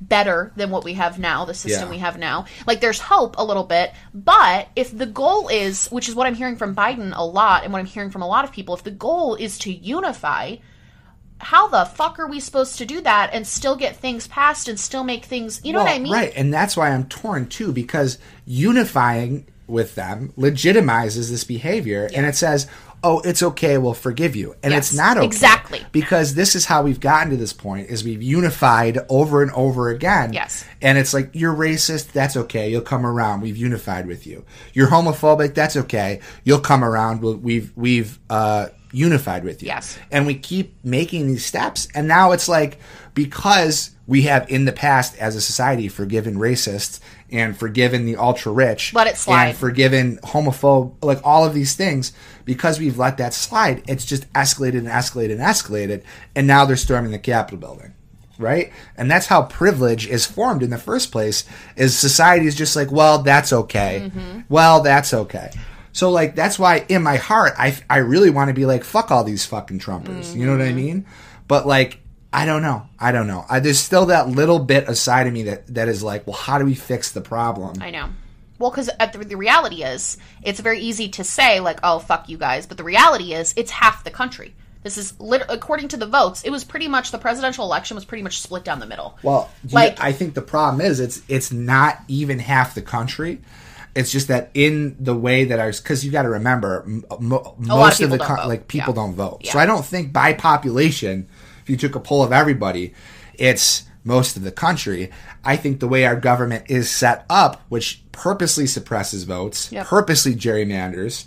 [0.00, 1.90] better than what we have now, the system Yeah.
[1.90, 2.44] we have now.
[2.66, 6.34] Like there's hope a little bit, but if the goal is, which is what I'm
[6.34, 8.82] hearing from Biden a lot and what I'm hearing from a lot of people, if
[8.82, 10.56] the goal is to unify,
[11.38, 14.78] how the fuck are we supposed to do that and still get things passed and
[14.78, 16.12] still make things, you know what I mean?
[16.12, 22.26] Right, and that's why I'm torn too because unifying with them legitimizes this behavior, and
[22.26, 22.66] it says,
[23.04, 25.84] "Oh, it's okay, we'll forgive you," and Yes, it's not okay exactly.
[25.92, 29.90] because this is how we've gotten to this point: is we've unified over and over
[29.90, 30.32] again.
[30.32, 30.64] Yes.
[30.82, 33.42] and it's like you're racist, that's okay, you'll come around.
[33.42, 34.44] We've unified with you.
[34.72, 37.22] You're homophobic, that's okay, you'll come around.
[37.22, 39.66] We've we've uh, unified with you.
[39.68, 39.98] Yes.
[40.10, 41.88] And we keep making these steps.
[41.94, 42.78] And now it's like,
[43.12, 48.52] because we have in the past as a society forgiven racists and forgiven the ultra
[48.52, 48.92] rich.
[48.94, 49.48] Let it slide.
[49.48, 52.12] And forgiven homophobe, like all of these things,
[52.44, 56.02] because we've let that slide, it's just escalated and escalated and escalated.
[56.34, 57.94] And now they're storming the Capitol building.
[58.36, 58.72] Right?
[58.96, 61.44] And that's how privilege is formed in the first place,
[61.76, 64.10] is society is just like, well, that's okay.
[64.12, 64.40] Mm-hmm.
[64.48, 65.50] Well, that's okay.
[65.92, 69.12] So like that's why in my heart I, I really want to be like fuck
[69.12, 70.34] all these fucking Trumpers.
[70.34, 70.76] You know what I Mm-hmm.
[70.76, 71.06] mean?
[71.46, 72.00] But like
[72.32, 72.88] I don't know.
[72.98, 73.44] I don't know.
[73.48, 76.58] I, there's still that little bit aside of me that that is like, well, how
[76.58, 77.80] do we fix the problem?
[77.80, 78.08] I know.
[78.58, 82.28] Well, because uh, the, the reality is, it's very easy to say like, "Oh, fuck
[82.28, 84.54] you guys," but the reality is, it's half the country.
[84.82, 86.42] This is lit- according to the votes.
[86.44, 89.18] It was pretty much the presidential election was pretty much split down the middle.
[89.22, 93.40] Well, Like- like I think the problem is it's it's not even half the country.
[93.96, 97.54] It's just that in the way that our because you got to remember m- mo-
[97.58, 99.02] most of, people the co- like people Yeah.
[99.02, 99.46] don't vote.
[99.46, 101.28] So I don't think by population,
[101.62, 102.92] if you took a poll of everybody,
[103.34, 105.10] it's most of the country.
[105.44, 109.86] I think the way our government is set up, which purposely suppresses votes, Yep.
[109.86, 111.24] purposely gerrymanders,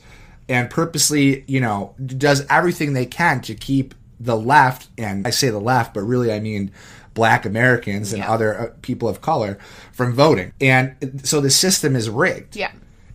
[0.47, 5.49] and purposely, you know, does everything they can to keep the left, and I say
[5.49, 6.71] the left, but really I mean
[7.13, 8.31] black Americans and Yeah.
[8.31, 9.57] other uh, people of color
[9.91, 10.53] from voting.
[10.61, 12.55] And so the system is rigged.
[12.55, 12.71] Yeah,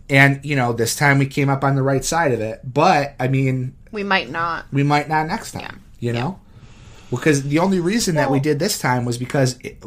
[0.09, 2.59] And, you know, this time we came up on the right side of it.
[2.65, 4.65] But, I mean, we might not.
[4.73, 6.37] we might not next time, you know?
[7.17, 9.83] Because the only reason that we did this time was because it,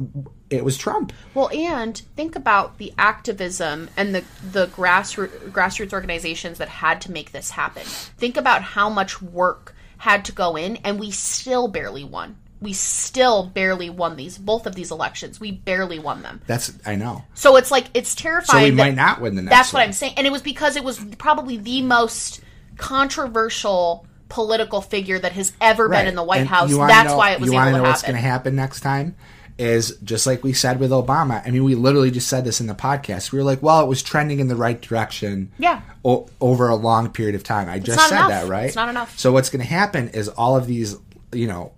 [0.50, 1.12] it was Trump.
[1.34, 7.12] Well, and think about the activism and the the grassroots grassroots organizations that had to
[7.12, 7.82] make this happen.
[7.84, 12.36] Think about how much work had to go in, and we still barely won.
[12.60, 15.38] We still barely won these both of these elections.
[15.38, 16.40] We barely won them.
[16.46, 17.24] That's, I know.
[17.34, 18.62] So it's like it's terrifying.
[18.62, 19.82] So we might not win the next That's what.
[19.82, 22.40] I'm saying, and it was because it was probably the most
[22.76, 26.70] controversial political figure that has ever been in the White And House.
[26.70, 28.80] That's know- why it was you able wanna to know what's going to happen next
[28.80, 29.14] time?
[29.58, 31.42] Is just like we said with Obama.
[31.46, 33.32] I mean, we literally just said this in the podcast.
[33.32, 35.50] We were like, well, it was trending in the right direction.
[35.58, 35.80] Yeah.
[36.04, 37.66] O- over a long period of time.
[37.70, 38.28] I just said enough.
[38.28, 38.66] that, right?
[38.66, 39.18] It's not enough.
[39.18, 40.96] So what's going to happen is all of these,
[41.32, 41.72] you know,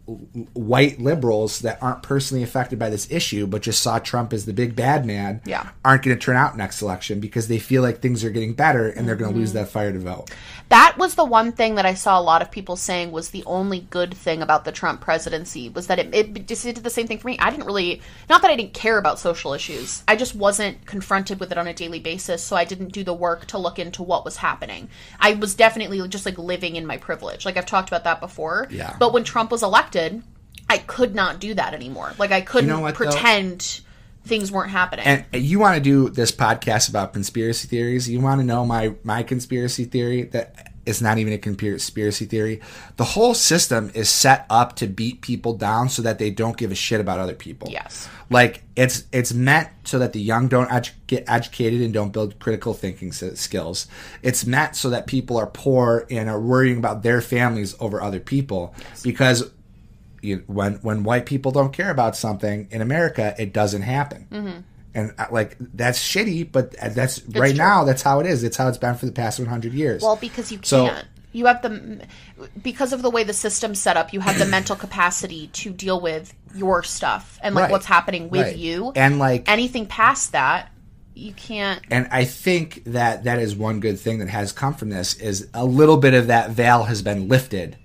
[0.55, 4.53] white liberals that aren't personally affected by this issue, but just saw Trump as the
[4.53, 5.69] big bad man, Yeah.
[5.85, 8.89] aren't going to turn out next election because they feel like things are getting better
[8.89, 9.41] and they're going to Mm-hmm.
[9.41, 10.31] lose that fire to vote.
[10.69, 13.45] That was the one thing that I saw a lot of people saying was the
[13.45, 16.91] only good thing about the Trump presidency was that it, it just it did the
[16.91, 17.39] same thing for me.
[17.39, 21.41] I didn't really, not that I didn't care about social issues, I just wasn't confronted
[21.41, 24.03] with it on a daily basis, so I didn't do the work to look into
[24.03, 24.91] what was happening.
[25.19, 27.47] I was definitely just like living in my privilege.
[27.47, 28.69] Like I've talked about that before.
[28.71, 28.95] Yeah.
[28.99, 30.23] But when Trump was elected,
[30.69, 32.13] I could not do that anymore.
[32.19, 33.11] Like I couldn't know what, though?
[34.25, 35.07] Things weren't happening.
[35.07, 38.09] And you want to do this podcast about conspiracy theories?
[38.09, 42.61] You want to know my my conspiracy theory that it's not even a conspiracy theory.
[42.97, 46.73] The whole system is set up to beat people down so that they don't give
[46.73, 47.69] a shit about other people.
[47.71, 48.09] Yes.
[48.31, 52.39] Like it's it's meant so that the young don't edu- get educated and don't build
[52.39, 53.87] critical thinking s- skills.
[54.23, 58.21] It's meant so that people are poor and are worrying about their families over other
[58.21, 59.51] people because
[60.23, 64.65] you, when when white people don't care about something in America, it doesn't happen.
[64.95, 67.59] And uh, like that's shitty, but that's right true.
[67.59, 67.85] now.
[67.85, 68.43] That's how it is.
[68.43, 70.03] It's how it's been for the past 100 years.
[70.03, 71.07] Well, because you So- can't.
[71.33, 72.01] you have the
[72.63, 74.13] because of the way the system's set up.
[74.13, 77.71] You have the mental capacity to deal with your stuff and like Right.
[77.71, 78.57] what's happening with Right.
[78.57, 78.93] you.
[78.97, 80.71] and like anything past that,
[81.15, 81.83] you can't.
[81.91, 85.49] and I think that that is one good thing that has come from this is
[85.53, 87.77] a little bit of that veil has been lifted,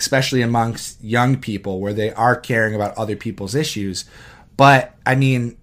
[0.00, 4.04] especially amongst young people where they are caring about other people's issues.
[4.56, 5.56] But I mean,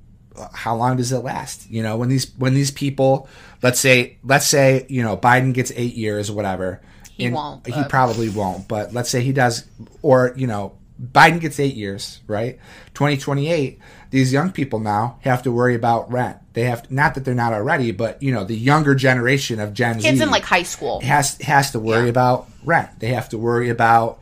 [0.54, 1.70] how long does it last?
[1.70, 3.28] You know, when these when these people,
[3.62, 6.82] let's say let's say you know Biden gets eight years or whatever.
[7.16, 8.68] He won't, He probably won't.
[8.68, 9.66] But let's say he does,
[10.02, 12.60] or you know, Biden gets eight years, right?
[12.94, 13.80] Twenty twenty eight.
[14.12, 16.38] These young people now have to worry about rent.
[16.54, 20.00] They have not that they're not already, but you know, the younger generation of Gen
[20.00, 21.02] Kids Z in like high school.
[21.02, 22.10] has has to worry Yeah.
[22.12, 22.90] about rent.
[23.00, 24.20] They have to worry about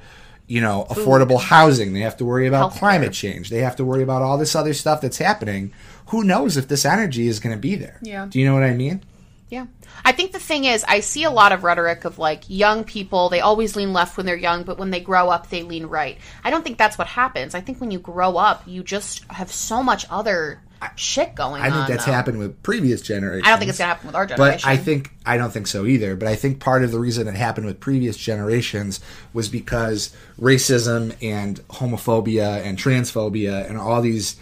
[0.48, 1.94] you know affordable housing.
[1.94, 2.80] They have to worry about Healthcare.
[2.80, 3.50] climate change.
[3.50, 5.74] They have to worry about all this other stuff that's happening.
[6.08, 8.00] Who knows if this energy is going to be there?
[8.02, 8.28] Yeah.
[8.30, 9.02] Do you know what I mean?
[9.52, 9.66] Yeah.
[10.06, 13.28] I think the thing is, I see a lot of rhetoric of like young people,
[13.28, 16.18] they always lean left when they're young, but when they grow up, they lean right.
[16.44, 17.54] I don't think that's what happens.
[17.54, 20.62] I think when you grow up, you just have so much other
[20.96, 21.72] shit going I on.
[21.72, 22.14] I think that's though.
[22.14, 23.46] happened with previous generations.
[23.46, 24.62] I don't think it's going to happen with our generation.
[24.64, 26.16] But I think I don't think so either.
[26.16, 29.02] But I think part of the reason it happened with previous generations
[29.34, 34.38] was because racism and homophobia and transphobia and all these,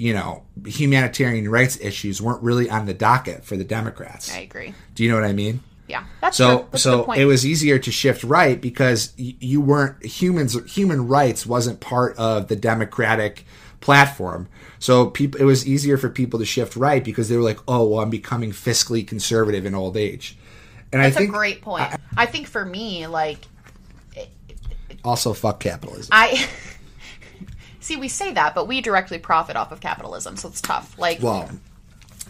[0.00, 4.34] you know, humanitarian rights issues weren't really on the docket for the Democrats.
[4.34, 4.72] I agree.
[4.94, 5.60] Do you know what I mean?
[5.88, 6.68] Yeah, that's So.
[6.70, 11.80] That's so it was easier to shift right because you weren't humans human rights wasn't
[11.80, 13.44] part of the democratic
[13.80, 14.48] platform.
[14.78, 17.86] So people it was easier for people to shift right because they were like, "Oh,
[17.86, 20.38] well, I'm becoming fiscally conservative in old age."
[20.92, 21.92] And That's I think a great point.
[22.16, 23.46] I, think for me, like
[25.04, 26.08] also fuck capitalism.
[26.12, 26.48] I
[27.94, 30.98] see we say that, but we directly profit off of capitalism, so it's tough.
[30.98, 31.48] Like well,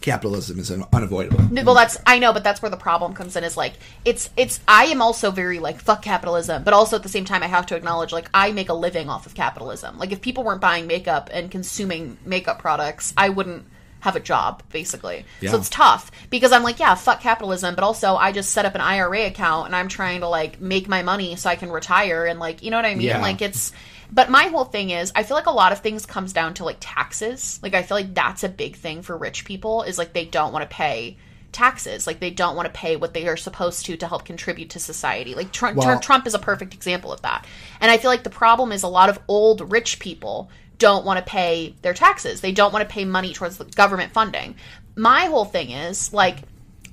[0.01, 1.39] capitalism is un- unavoidable.
[1.65, 4.59] Well that's i know but that's where the problem comes in is like it's it's
[4.67, 7.67] i am also very like fuck capitalism but also at the same time i have
[7.67, 10.87] to acknowledge like i make a living off of capitalism like if people weren't buying
[10.87, 13.67] makeup and consuming makeup products i wouldn't
[13.99, 15.51] have a job basically Yeah.
[15.51, 18.75] so it's tough because i'm like yeah fuck capitalism but also i just set up
[18.75, 22.25] an ira account and i'm trying to like make my money so i can retire
[22.25, 23.21] and like you know what i mean Yeah.
[23.21, 23.73] like it's
[24.13, 26.65] but my whole thing is i feel like a lot of things comes down to
[26.65, 27.61] like taxes.
[27.63, 30.53] Like i feel like that's a big thing for rich people is like they don't
[30.53, 31.17] want to pay
[31.53, 32.07] taxes.
[32.07, 34.79] Like they don't want to pay what they are supposed to to help contribute to
[34.79, 35.35] society.
[35.35, 37.47] Like Trump, Trump is a perfect example of that.
[37.81, 41.19] And i feel like the problem is a lot of old rich people don't want
[41.19, 42.41] to pay their taxes.
[42.41, 44.57] They don't want to pay money towards the government funding.
[44.97, 46.39] My whole thing is like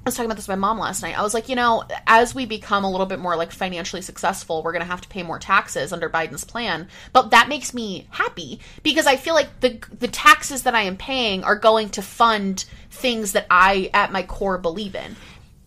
[0.08, 1.20] I was talking about this with my mom last night.
[1.20, 4.64] I was like, you know, as we become a little bit more like financially successful,
[4.64, 6.88] we're going to have to pay more taxes under Biden's plan.
[7.12, 10.96] But that makes me happy because I feel like the the taxes that I am
[10.96, 15.18] paying are going to fund things that I at my core believe in.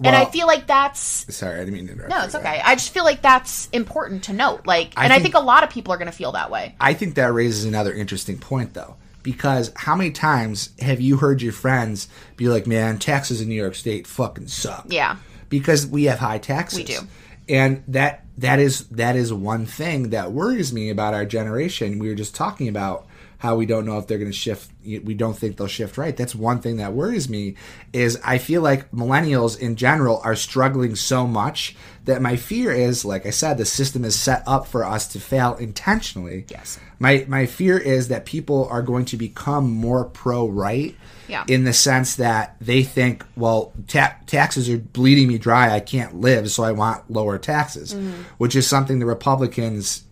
[0.03, 2.09] and I feel like that's Sorry, I didn't mean to interrupt.
[2.11, 2.63] no, it's okay.
[2.65, 4.67] I just feel like that's important to note.
[4.67, 6.51] Like, I and I think- think a lot of people are going to feel that
[6.51, 6.75] way.
[6.81, 11.43] I think that raises another interesting point, though, because how many times have you heard
[11.43, 15.17] your friends be like, "Man, taxes in New York State fucking suck." Yeah.
[15.49, 16.79] because we have high taxes.
[16.79, 17.01] We do.
[17.49, 21.99] and that that is that is one thing that worries me about our generation.
[21.99, 23.07] We were just talking about
[23.41, 24.71] how we don't know if they're going to shift.
[24.85, 26.15] We don't think they'll shift right.
[26.15, 27.55] That's one thing that worries me.
[27.91, 31.75] Is I feel like millennials in general are struggling so much
[32.05, 35.21] that my fear is, like I said, the system is set up for us to
[35.21, 36.45] fail intentionally.
[36.49, 36.79] Yes.
[36.99, 40.95] My my fear is that people are going to become more pro right.
[41.27, 41.45] Yeah.
[41.49, 45.75] In the sense that they think, well, ta- taxes are bleeding me dry.
[45.75, 48.23] I can't live, so I want lower taxes, mm-hmm.
[48.37, 50.05] which is something the Republicans.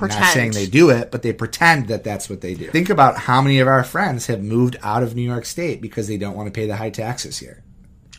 [0.00, 0.20] Pretend.
[0.22, 2.68] Not saying they do it, but they pretend that that's what they do.
[2.70, 6.08] Think about how many of our friends have moved out of New York State because
[6.08, 7.62] they don't want to pay the high taxes here.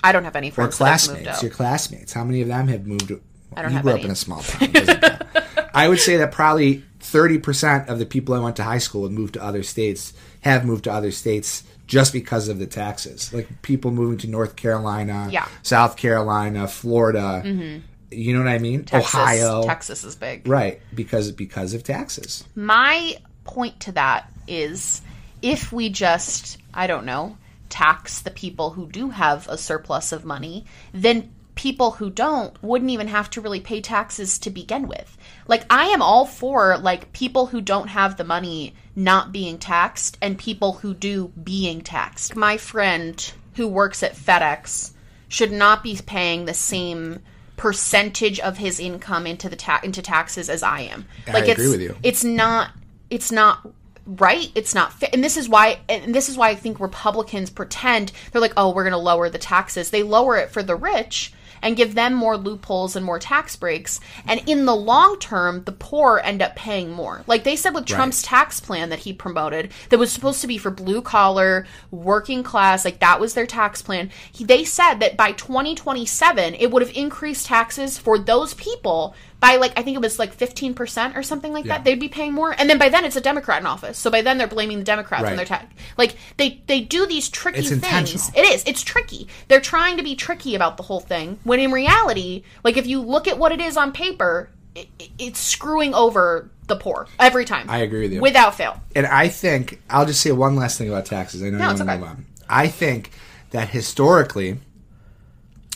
[0.04, 2.14] I don't have any Or friends moved classmates, your classmates.
[2.14, 3.12] How many of them have moved?
[3.56, 4.64] I don't you have grew up in a small town.
[4.70, 5.24] it doesn't count.
[5.74, 9.02] I would say that probably thirty percent of the people I went to high school
[9.04, 13.34] with moved to other states have moved to other states just because of the taxes.
[13.34, 15.48] Like people moving to North Carolina, Yeah.
[15.62, 17.42] South Carolina, Florida.
[17.46, 17.80] Mm-hmm.
[18.12, 18.84] You know what I mean?
[18.84, 20.48] Texas, Ohio, Texas is big.
[20.48, 20.82] right?
[20.94, 22.44] Because because of taxes.
[22.56, 25.02] My point to that is
[25.42, 27.38] if we just, I don't know,
[27.70, 32.92] tax the people who do have a surplus of money, then people who don't wouldn't
[32.92, 35.18] even have to really pay taxes to begin with.
[35.48, 40.18] Like I am all for like people who don't have the money not being taxed
[40.22, 42.36] and people who do being taxed.
[42.36, 44.92] My friend who works at FedEx
[45.28, 47.22] should not be paying the same
[47.62, 51.06] percentage of his income into the ta- into taxes as I am.
[51.28, 51.96] I Like agree it's with you.
[52.02, 52.72] it's not
[53.12, 53.70] it's not
[54.08, 57.52] right it's not fit and this is why and this is why i think republicans
[57.52, 60.76] pretend they're like oh we're going to lower the taxes they lower it for the
[60.76, 64.00] rich and give them more loopholes and more tax breaks.
[64.28, 67.24] And in the long term the poor end up paying more.
[67.28, 70.58] Like they said with trump's tax plan that he promoted that was supposed to be
[70.58, 74.10] for blue collar working class like that was their tax plan.
[74.32, 79.58] He, they said that by 2027 it would have increased taxes for those people by
[79.58, 81.74] like I think it was like 15% or something like Yeah.
[81.80, 81.84] that.
[81.84, 82.56] They'd be paying more.
[82.58, 83.98] And then by then it's a Democrat in office.
[83.98, 85.32] So by then they're blaming the Democrats Right.
[85.32, 85.66] on their tax.
[85.98, 88.32] Like they they do these tricky It's things.
[88.36, 88.64] It is.
[88.66, 89.28] It's tricky.
[89.50, 93.02] They're trying to be tricky about the whole thing when in reality, like if you
[93.02, 97.44] look at what it is on paper, it, it- it's screwing over the poor every
[97.44, 97.70] time.
[97.70, 98.22] I agree with you.
[98.22, 98.80] Without fail.
[98.96, 101.42] and I think I'll just say one last thing about taxes.
[101.44, 101.98] I know No, you want to okay.
[101.98, 102.26] move on.
[102.48, 103.12] I think
[103.50, 104.60] that historically,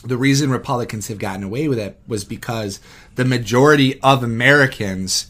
[0.04, 2.80] the reason Republicans have gotten away with it was because
[3.16, 5.28] the majority of Americans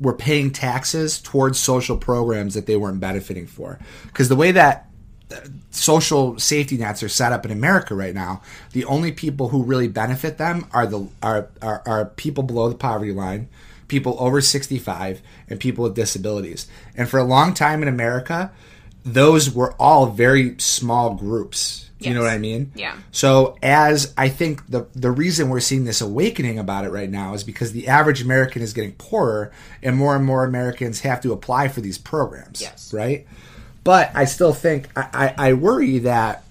[0.00, 3.78] were paying taxes towards social programs that they weren't benefiting for.
[4.06, 4.88] Because the way that
[5.30, 5.36] uh,
[5.70, 8.42] social safety nets are set up in America right now,
[8.72, 12.74] the only people who really benefit them are the are, are, are people below the
[12.74, 13.48] poverty line,
[13.88, 16.66] people over 65, and people with disabilities.
[16.96, 18.52] And for a long time in America,
[19.04, 21.90] those were all very small groups.
[22.02, 22.72] Do You know what I mean?
[22.74, 22.96] Yeah.
[23.10, 27.34] So as I think the the reason we're seeing this awakening about it right now
[27.34, 31.32] is because the average American is getting poorer and more and more Americans have to
[31.32, 32.60] apply for these programs.
[32.60, 32.92] Yes.
[32.92, 33.26] Right?
[33.84, 36.44] But I still think I, I, I worry that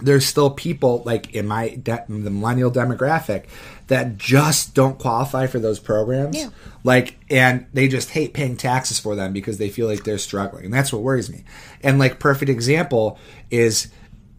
[0.00, 3.44] there's still people like in my de- the millennial demographic
[3.86, 6.36] that just don't qualify for those programs.
[6.36, 6.50] Yeah.
[6.84, 10.64] Like, and they just hate paying taxes for them because they feel like they're struggling,
[10.64, 11.44] and that's what worries me.
[11.82, 13.18] And like, perfect example
[13.50, 13.88] is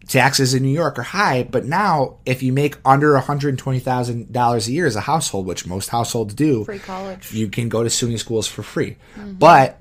[0.08, 3.78] taxes in New York are high, but now if you make under one hundred twenty
[3.78, 7.32] thousand dollars a year as a household, which most households do, Free college.
[7.32, 8.96] you can go to SUNY schools for free.
[9.16, 9.78] But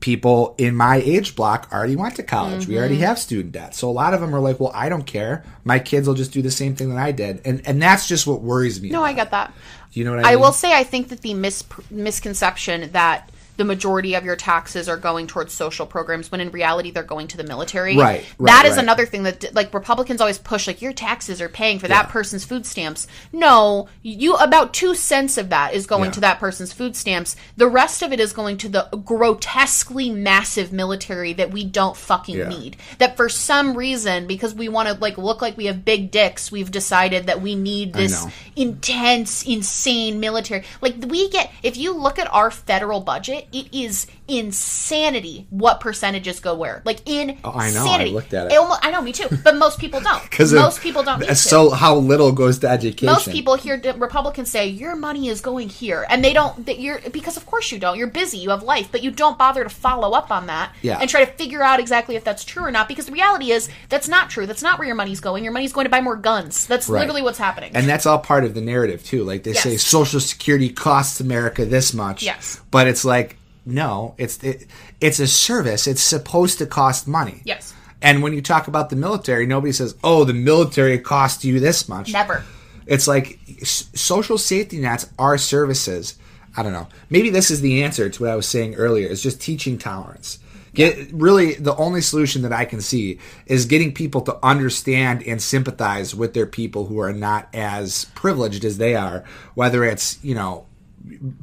[0.00, 2.66] people in my age block already went to college.
[2.66, 2.78] We Mm-hmm.
[2.78, 3.74] already have student debt.
[3.74, 5.42] So a lot of them are like, well, I don't care.
[5.64, 7.40] My kids will just do the same thing that I did.
[7.44, 8.90] And and that's just what worries me.
[8.90, 9.52] No, I get that.
[9.92, 10.40] You know what I I mean?
[10.40, 14.96] will say I think that the mis- misconception that the majority of your taxes are
[14.96, 17.96] going towards social programs when in reality they're going to the military.
[17.96, 18.82] Right, right, That is right.
[18.82, 22.44] another thing that like Republicans always push like your taxes are paying for that person's
[22.44, 23.06] food stamps.
[23.32, 26.10] No, you about 2 cents of that is going Yeah.
[26.12, 27.36] to that person's food stamps.
[27.56, 32.36] The rest of it is going to the grotesquely massive military that we don't fucking
[32.36, 32.48] Yeah.
[32.48, 32.76] need.
[32.98, 36.52] That for some reason because we want to like look like we have big dicks,
[36.52, 40.64] we've decided that we need this intense, insane military.
[40.80, 46.40] Like we get, if you look at our federal budget, it is insanity what percentages
[46.40, 46.82] go where.
[46.84, 48.10] Like in Oh, I know, I insanity.
[48.12, 48.56] looked at it.
[48.56, 49.28] almo- I know, me too.
[49.44, 50.22] But most people don't.
[50.30, 51.20] because most people don't.
[51.20, 51.34] Need to.
[51.34, 53.06] So how little goes to education?
[53.12, 56.66] Most people hear Republicans say your money is going here, and they don't.
[56.66, 57.96] That you're because of course you don't.
[57.98, 58.38] You're busy.
[58.38, 60.98] You have life, but you don't bother to follow up on that Yeah.
[61.00, 62.88] and try to figure out exactly if that's true or not.
[62.88, 64.46] Because the reality is that's not true.
[64.46, 65.44] That's not where your money's going.
[65.44, 66.66] Your money's going to buy more guns.
[66.66, 67.00] That's Right.
[67.00, 67.72] literally what's happening.
[67.74, 69.24] And that's all part of the narrative too.
[69.24, 72.22] Like they say, Social Security costs America this much.
[72.22, 72.60] Yes.
[72.70, 73.35] but it's like
[73.66, 74.66] no, it's it,
[75.00, 75.86] it's a service.
[75.86, 77.42] It's supposed to cost money.
[77.44, 81.60] yes, And when you talk about the military, nobody says, "Oh, the military costs you
[81.60, 82.44] this much." never.
[82.86, 86.16] It's like social safety nets are services.
[86.56, 86.86] I don't know.
[87.10, 89.08] Maybe this is the answer to what I was saying earlier.
[89.08, 90.38] Is just teaching tolerance.
[90.72, 95.40] Get really the only solution that I can see is getting people to understand and
[95.42, 99.24] sympathize with their people who are not as privileged as they are,
[99.54, 100.66] whether it's you know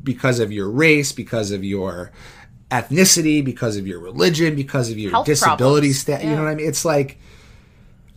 [0.04, 2.12] because of your race, because of your
[2.72, 6.00] ethnicity, because of your religion, because of your Health disability problems.
[6.00, 6.24] stat.
[6.24, 6.68] You know what I mean?
[6.68, 7.18] It's like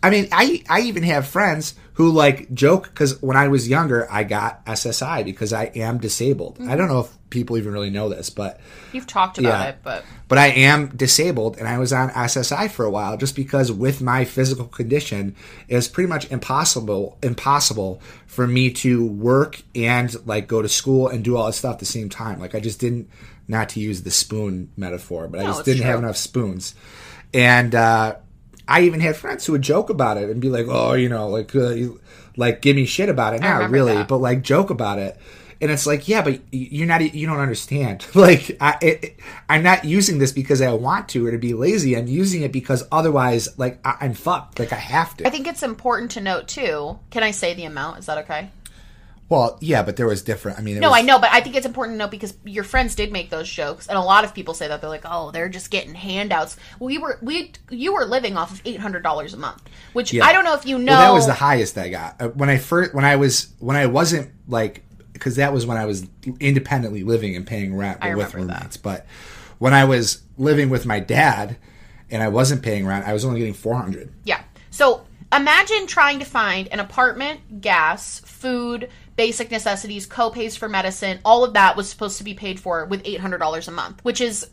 [0.02, 4.06] I mean, I I even have friends who like joke because when I was younger,
[4.10, 6.58] I got SSI because I am disabled.
[6.60, 8.60] I don't know if people even really know this, but
[8.92, 9.68] You've talked about Yeah.
[9.70, 13.34] it, but but I am disabled and I was on SSI for a while just
[13.34, 15.34] because with my physical condition
[15.68, 21.08] it was pretty much impossible impossible for me to work and like go to school
[21.08, 22.38] and do all this stuff at the same time.
[22.38, 23.08] Like I just didn't
[23.48, 26.74] not to use the spoon metaphor, but I just didn't have enough spoons.
[27.34, 28.16] And uh
[28.68, 31.28] I even had friends who would joke about it and be like, "Oh, you know,
[31.28, 31.74] like, uh,
[32.36, 34.08] like, give me shit about it." Not really, that.
[34.08, 35.16] but like, joke about it.
[35.58, 38.04] And it's like, yeah, but you're not, you don't understand.
[38.14, 41.54] like, I, it, it- I'm not using this because I want to or to be
[41.54, 41.96] lazy.
[41.96, 44.58] I'm using it because otherwise, like, I, I'm fucked.
[44.58, 45.26] Like, I have to.
[45.26, 46.98] I think it's important to note too.
[47.10, 48.00] Can I say the amount?
[48.00, 48.50] Is that okay?
[49.28, 50.58] Well, yeah, but there was different.
[50.58, 52.34] I mean, it No, was- I know, but I think it's important to know because
[52.44, 55.02] your friends did make those jokes, and a lot of people say that they're like,
[55.04, 59.02] "Oh, they're just getting handouts." We were, we, you were living off of eight hundred
[59.02, 59.62] dollars a month,
[59.94, 60.24] which Yeah.
[60.24, 60.92] I don't know if you know.
[60.92, 63.76] Well, that was the highest I got Uh, when I first when I was when
[63.76, 66.06] I wasn't like because that was when I was
[66.40, 68.78] independently living and paying rent I with remember that.
[68.82, 69.06] But
[69.58, 71.56] when I was living with my dad
[72.10, 74.12] and I wasn't paying rent, I was only getting four hundred.
[74.24, 74.40] Yeah.
[74.70, 81.18] So imagine trying to find an apartment, gas, food, basic necessities, co-pays for medicine.
[81.24, 84.04] All of that was supposed to be paid for with eight hundred dollars a month,
[84.04, 84.48] which is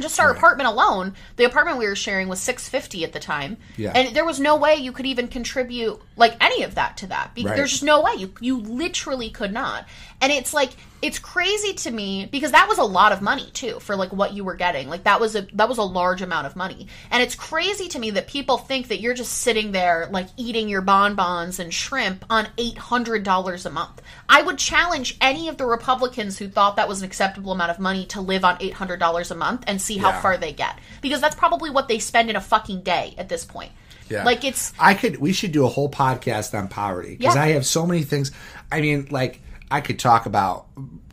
[0.00, 1.14] just our apartment alone.
[1.36, 3.92] The apartment we were sharing was six fifty at the time, Yeah.
[3.94, 7.34] and there was no way you could even contribute like any of that to that.
[7.34, 7.56] Be- Right.
[7.56, 9.86] There's just no way you you literally could not.
[10.20, 10.70] And it's like
[11.02, 14.32] it's crazy to me because that was a lot of money too for like what
[14.32, 14.88] you were getting.
[14.88, 16.88] Like that was a that was a large amount of money.
[17.10, 20.68] And it's crazy to me that people think that you're just sitting there like eating
[20.70, 24.02] your bonbons and shrimp on $800 a month.
[24.28, 27.78] I would challenge any of the Republicans who thought that was an acceptable amount of
[27.78, 30.20] money to live on $800 a month and see how Yeah.
[30.22, 33.44] far they get because that's probably what they spend in a fucking day at this
[33.44, 33.72] point.
[34.08, 34.24] Yeah.
[34.24, 35.16] Like it's I could.
[35.18, 37.42] We should do a whole podcast on poverty because Yeah.
[37.42, 38.30] I have so many things.
[38.70, 39.40] I mean, like
[39.70, 40.66] I could talk about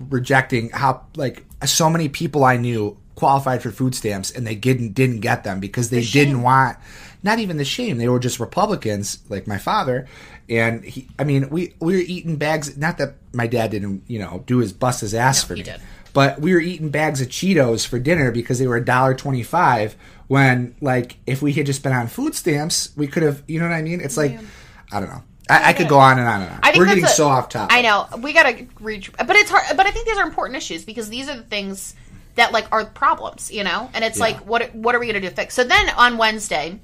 [0.09, 4.93] rejecting how like so many people I knew qualified for food stamps and they didn't
[4.93, 6.25] didn't get them because they shame.
[6.25, 6.77] didn't want.
[7.23, 7.97] Not even the shame.
[7.97, 10.07] They were just Republicans, like my father.
[10.49, 12.75] And he, I mean, we we were eating bags.
[12.77, 15.65] Not that my dad didn't, you know, do his bust his ass for he me.
[15.65, 15.81] did.
[16.11, 19.41] But we were eating bags of Cheetos for dinner because they were a dollar twenty
[19.41, 19.95] five.
[20.27, 23.43] When like if we had just been on food stamps, we could have.
[23.47, 24.01] You know what I mean?
[24.01, 24.39] It's like
[24.91, 25.23] I don't know.
[25.49, 26.59] I, I could go on and on and on.
[26.63, 27.75] I think We're getting a- so off topic.
[27.75, 29.75] I know we gotta reach, but it's hard.
[29.75, 31.95] But I think these are important issues because these are the things
[32.35, 33.89] that like are problems, you know.
[33.93, 34.23] And it's Yeah.
[34.23, 35.53] like, what what are we gonna do to fix?
[35.53, 36.79] So then on Wednesday,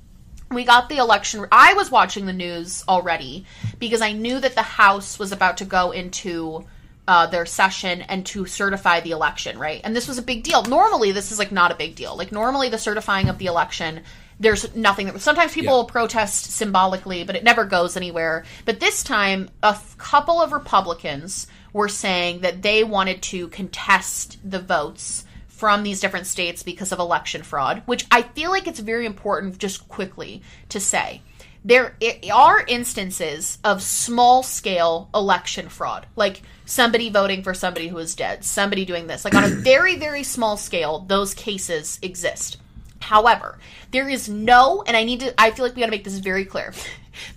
[0.51, 1.45] we got the election.
[1.51, 3.45] I was watching the news already
[3.79, 6.65] because I knew that the House was about to go into
[7.09, 9.81] uh, their session and to certify the election, right?
[9.83, 10.61] And this was a big deal.
[10.63, 12.15] Normally, this is like not a big deal.
[12.15, 14.01] Like normally, the certifying of the election,
[14.39, 15.19] there's nothing that.
[15.19, 15.77] Sometimes people Yeah.
[15.77, 18.45] will protest symbolically, but it never goes anywhere.
[18.63, 24.37] But this time, a f- couple of Republicans were saying that they wanted to contest
[24.43, 28.79] the votes from these different states because of election fraud, which I feel like it's
[28.79, 31.21] very important just quickly to say.
[31.63, 31.95] There
[32.31, 38.45] are instances of small scale election fraud, like somebody voting for somebody who is dead,
[38.45, 39.25] somebody doing this.
[39.25, 42.57] Like on a very, very small scale, those cases exist.
[43.01, 43.57] However,
[43.91, 46.45] there is no, and I need to, I feel like we gotta make this very
[46.45, 46.73] clear.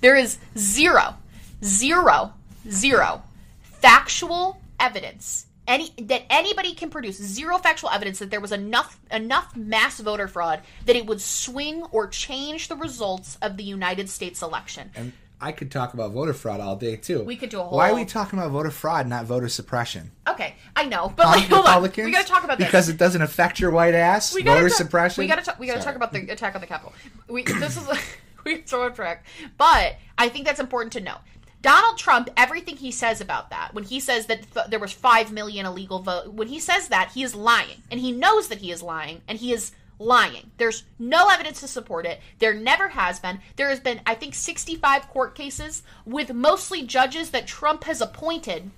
[0.01, 1.17] There is zero,
[1.65, 2.33] zero,
[2.71, 3.23] zero
[3.63, 9.55] factual evidence any that anybody can produce zero factual evidence that there was enough enough
[9.57, 14.43] mass voter fraud that it would swing or change the results of the United States
[14.43, 14.91] election.
[14.95, 17.23] And I could talk about voter fraud all day too.
[17.25, 17.77] We could do a whole.
[17.77, 20.13] Why are we talking about voter fraud, not voter suppression?
[20.29, 22.67] Okay, I know, but like, hold on, we got to talk about this.
[22.69, 24.35] because it doesn't affect your white ass.
[24.35, 25.23] we gotta voter talk- suppression.
[25.23, 25.59] We got to talk.
[25.59, 25.95] We got to Sorry.
[25.95, 26.93] talk about the attack on the Capitol.
[27.29, 27.89] We this is
[28.45, 29.25] we throw a track,
[29.59, 31.17] but I think that's important to know.
[31.63, 35.33] Donald Trump, everything he says about that, when he says that th- there was five
[35.33, 38.71] million illegal vote, when he says that, he is lying, and he knows that he
[38.73, 40.51] is lying, and he is lying.
[40.57, 42.21] There's no evidence to support it.
[42.41, 43.39] There never has been.
[43.57, 48.71] There has been, I think, 65 court cases with mostly judges that Trump has appointed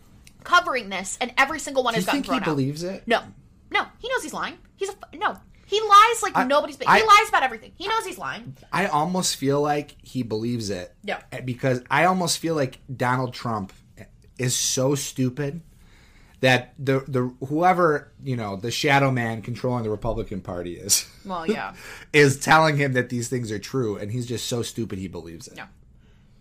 [0.43, 2.55] covering this, and every single one Do you has gotten think he thrown out.
[2.57, 3.03] believes it?
[3.07, 3.23] No,
[3.71, 4.59] no, he knows he's lying.
[4.77, 5.39] He's a f- no.
[5.67, 6.77] He lies like I- nobody's.
[6.77, 7.73] He I- lies about everything.
[7.77, 8.57] He knows he's lying.
[8.73, 10.95] I almost feel like he believes it.
[11.03, 11.21] Yeah.
[11.33, 13.73] Eh, because I almost feel like Donald Trump
[14.39, 15.61] is so stupid
[16.41, 21.47] that the the whoever you know the shadow man controlling the Republican Party is Well,
[21.51, 21.73] yeah,
[22.13, 25.49] is telling him that these things are true, and he's just so stupid he believes
[25.49, 25.59] it.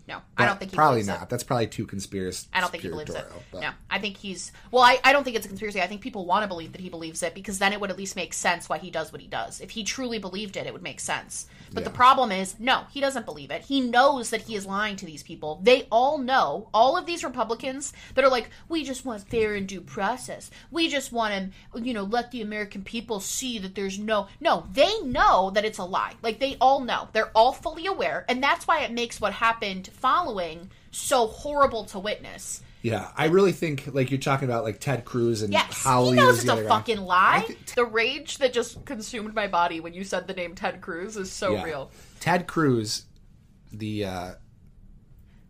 [0.06, 0.20] No, no.
[0.36, 1.22] I don't think he probably not.
[1.22, 1.28] It.
[1.30, 2.46] That's probably too conspiracy.
[2.52, 3.24] I don't think he believes it.
[3.50, 4.52] but- No, I think he's.
[4.70, 5.80] Well, I, I don't think it's a conspiracy.
[5.80, 7.96] I think people want to believe that he believes it because then it would at
[7.98, 9.60] least make sense why he does what he does.
[9.60, 11.46] If he truly believed it, it would make sense.
[11.72, 13.62] But the problem is, no, he doesn't believe it.
[13.62, 15.58] He knows that he is lying to these people.
[15.62, 19.66] They all know, all of these Republicans that are like, we just want fair and
[19.66, 20.52] due process.
[20.70, 24.28] We just want to, you know, let the American people see that there's no.
[24.40, 26.12] No, they know that it's a lie.
[26.22, 27.08] Like, they all know.
[27.12, 28.24] They're all fully aware.
[28.28, 32.60] And that's why it makes what happened following so horrible to witness.
[32.82, 36.12] Yeah, I really think like you're talking about like Ted Cruz and Yes, how he
[36.12, 36.68] knows it's the a guy.
[36.68, 37.36] fucking lie.
[37.36, 40.82] I thi- the rage that just consumed my body when you said the name Ted
[40.82, 41.64] Cruz is so Yeah.
[41.64, 41.90] real.
[42.20, 43.06] Ted Cruz,
[43.72, 44.30] the uh,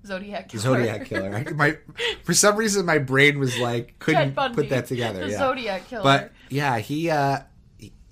[0.07, 0.63] Zodiac killer.
[0.63, 1.35] Zodiac killer.
[1.35, 1.77] I, my
[2.23, 5.25] for some reason my brain was like couldn't Bundy, put that together.
[5.25, 5.39] the yeah.
[5.39, 6.05] Zodiac killer.
[6.05, 7.11] But yeah, he.
[7.11, 7.41] uh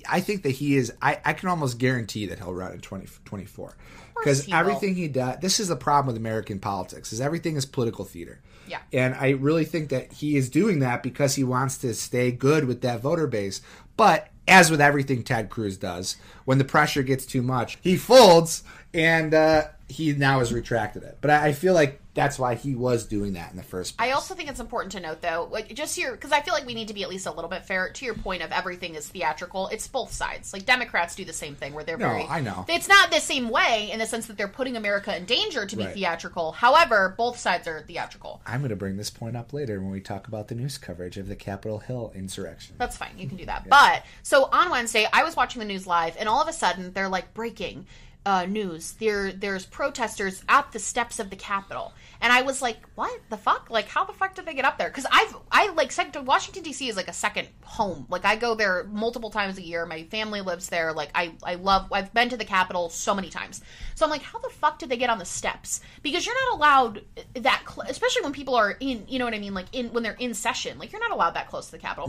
[0.09, 0.93] I think that he is.
[1.01, 3.77] I, I can almost guarantee that he'll run in 2024
[4.23, 5.39] because everything he does.
[5.41, 8.41] This is the problem with American politics: is everything is political theater.
[8.67, 8.79] Yeah.
[8.93, 12.65] And I really think that he is doing that because he wants to stay good
[12.65, 13.61] with that voter base.
[13.97, 18.65] But as with everything Ted Cruz does, when the pressure gets too much, he folds,
[18.95, 21.19] and uh, he now has retracted it.
[21.21, 24.09] But I, I feel like that's why he was doing that in the first place.
[24.09, 26.67] I also think it's important to note, though, like just here, because I feel like
[26.67, 27.89] we need to be at least a little bit fair.
[27.91, 30.53] To your point of everything is theatrical, it's both sides.
[30.53, 32.25] Like Democrats do the same thing, where they're No, very.
[32.25, 32.67] I know.
[32.69, 35.77] It's not the same way in the sense that they're putting America in danger to
[35.77, 35.95] be Right.
[35.95, 36.53] theatrical.
[36.53, 38.43] However, both sides are theatrical.
[38.47, 41.17] I'm going to bring this point up later when we talk about the news coverage
[41.17, 42.75] of the Capitol Hill insurrection.
[42.79, 43.17] That's fine.
[43.17, 43.67] You can do that.
[43.69, 46.93] But so on Wednesday, I was watching the news live, and all of a sudden,
[46.93, 47.87] they're like breaking
[48.25, 48.93] uh, news.
[48.93, 53.37] There, there's protesters at the steps of the Capitol, and I was like, "What the
[53.37, 53.69] fuck?
[53.71, 56.63] Like, how the fuck did they get up there?" Because I've, I like sec- Washington
[56.63, 56.89] D.C.
[56.89, 58.07] is like a second home.
[58.09, 59.85] Like, I go there multiple times a year.
[59.87, 60.93] My family lives there.
[60.93, 61.93] Like, I, I love.
[61.93, 63.61] I've been to the Capitol so many times.
[63.97, 65.81] So I'm like, how the fuck did they get on the steps?
[66.03, 67.03] Because you're not allowed
[67.35, 69.05] that, cl- especially when people are in.
[69.09, 69.55] You know what I mean?
[69.55, 70.79] Like in when they're in session.
[70.79, 72.09] Like you're not allowed that close to the Capitol.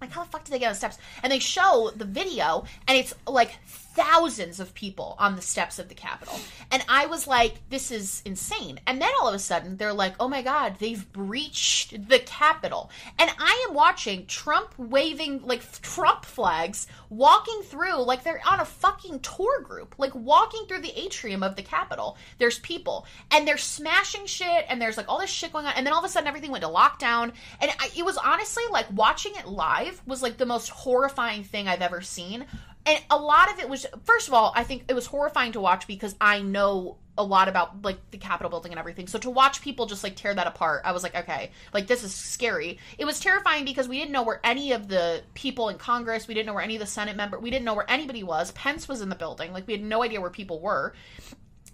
[0.00, 0.96] Like how the fuck did they get on the steps?
[1.22, 3.58] And they show the video, and it's like
[3.94, 6.38] thousands of people on the steps of the Capitol.
[6.70, 8.80] And I was like, this is insane.
[8.86, 12.90] And then all of a sudden, they're like, oh my God, they've breached the Capitol.
[13.18, 18.64] And I am watching Trump waving like Trump flags, walking through like they're on a
[18.64, 22.16] fucking tour group, like walking through the atrium of the Capitol.
[22.38, 25.72] There's people, and they're smashing shit, and there's like all this shit going on.
[25.76, 27.32] And then all of a sudden, everything went to lockdown.
[27.60, 31.66] And I, it was honestly like watching it live was like the most horrifying thing
[31.66, 32.46] I've ever seen
[32.86, 35.60] and a lot of it was first of all i think it was horrifying to
[35.60, 39.06] watch because i know a lot about like the capitol building and everything.
[39.06, 42.02] So to watch people just like tear that apart i was like okay like this
[42.02, 42.78] is scary.
[42.98, 46.34] It was terrifying because we didn't know where any of the people in congress we
[46.34, 48.52] didn't know where any of the senate member we didn't know where anybody was.
[48.52, 49.52] Pence was in the building.
[49.52, 50.94] Like we had no idea where people were.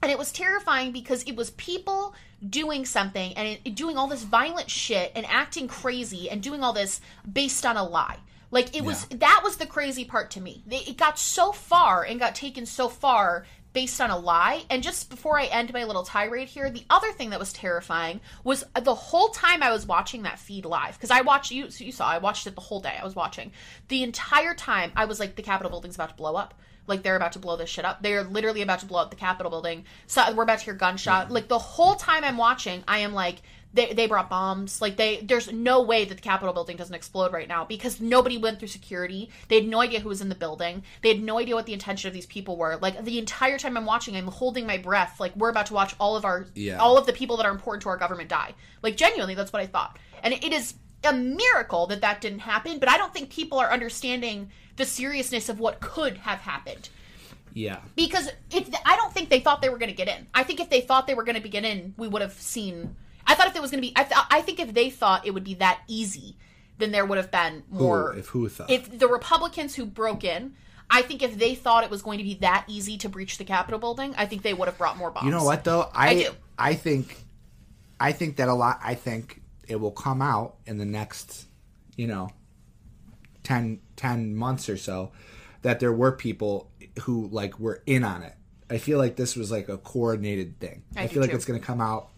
[0.02, 2.14] And it was terrifying because it was people
[2.48, 7.00] doing something and doing all this violent shit and acting crazy and doing all this
[7.30, 8.18] based on a lie.
[8.50, 9.18] Like it was Yeah.
[9.20, 10.62] that was the crazy part to me.
[10.70, 14.64] It got so far and got taken so far based on a lie.
[14.70, 18.20] And just before I end my little tirade here, the other thing that was terrifying
[18.42, 21.92] was the whole time I was watching that feed live because I watched you you
[21.92, 22.96] saw I watched it the whole day.
[22.98, 23.52] I was watching
[23.88, 24.92] the entire time.
[24.96, 26.54] I was like, the Capitol building's about to blow up.
[26.86, 28.00] Like they're about to blow this shit up.
[28.02, 29.84] They're literally about to blow up the Capitol building.
[30.06, 31.30] So we're about to hear gunshot.
[31.32, 33.42] Like the whole time I'm watching, I am like,
[33.76, 34.80] they, they brought bombs.
[34.80, 38.36] Like they, there's no way that the Capitol building doesn't explode right now because nobody
[38.38, 39.30] went through security.
[39.48, 40.82] They had no idea who was in the building.
[41.02, 42.76] They had no idea what the intention of these people were.
[42.82, 45.20] Like the entire time I'm watching, I'm holding my breath.
[45.20, 46.78] Like we're about to watch all of our, Yeah.
[46.78, 48.54] all of the people that are important to our government die.
[48.82, 49.98] Like genuinely, that's what I thought.
[50.22, 50.74] And it is
[51.04, 52.78] a miracle that that didn't happen.
[52.80, 56.88] But I don't think people are understanding the seriousness of what could have happened
[57.54, 57.78] Yeah.
[57.94, 60.26] because if I don't think they thought they were going to get in.
[60.34, 62.96] I think if they thought they were going to get in, we would have seen.
[63.26, 65.26] I thought if it was going to be, I, th- I think if they thought
[65.26, 66.36] it would be that easy,
[66.78, 68.14] then there would have been more.
[68.16, 68.70] if who thought?
[68.70, 70.54] If the Republicans who broke in,
[70.88, 73.44] I think if they thought it was going to be that easy to breach the
[73.44, 75.24] Capitol building, I think they would have brought more bombs.
[75.24, 75.90] You know what though?
[75.92, 76.30] I I do.
[76.58, 77.24] I think
[77.98, 81.46] I think that a lot I think it will come out in the next,
[81.96, 82.30] you know,
[83.42, 85.12] 10, 10 months or so
[85.62, 86.70] that there were people
[87.00, 88.34] who like were in on it.
[88.70, 90.82] I feel like this was like a coordinated thing.
[90.96, 91.36] I I, feel like too.
[91.36, 92.10] it's going to come out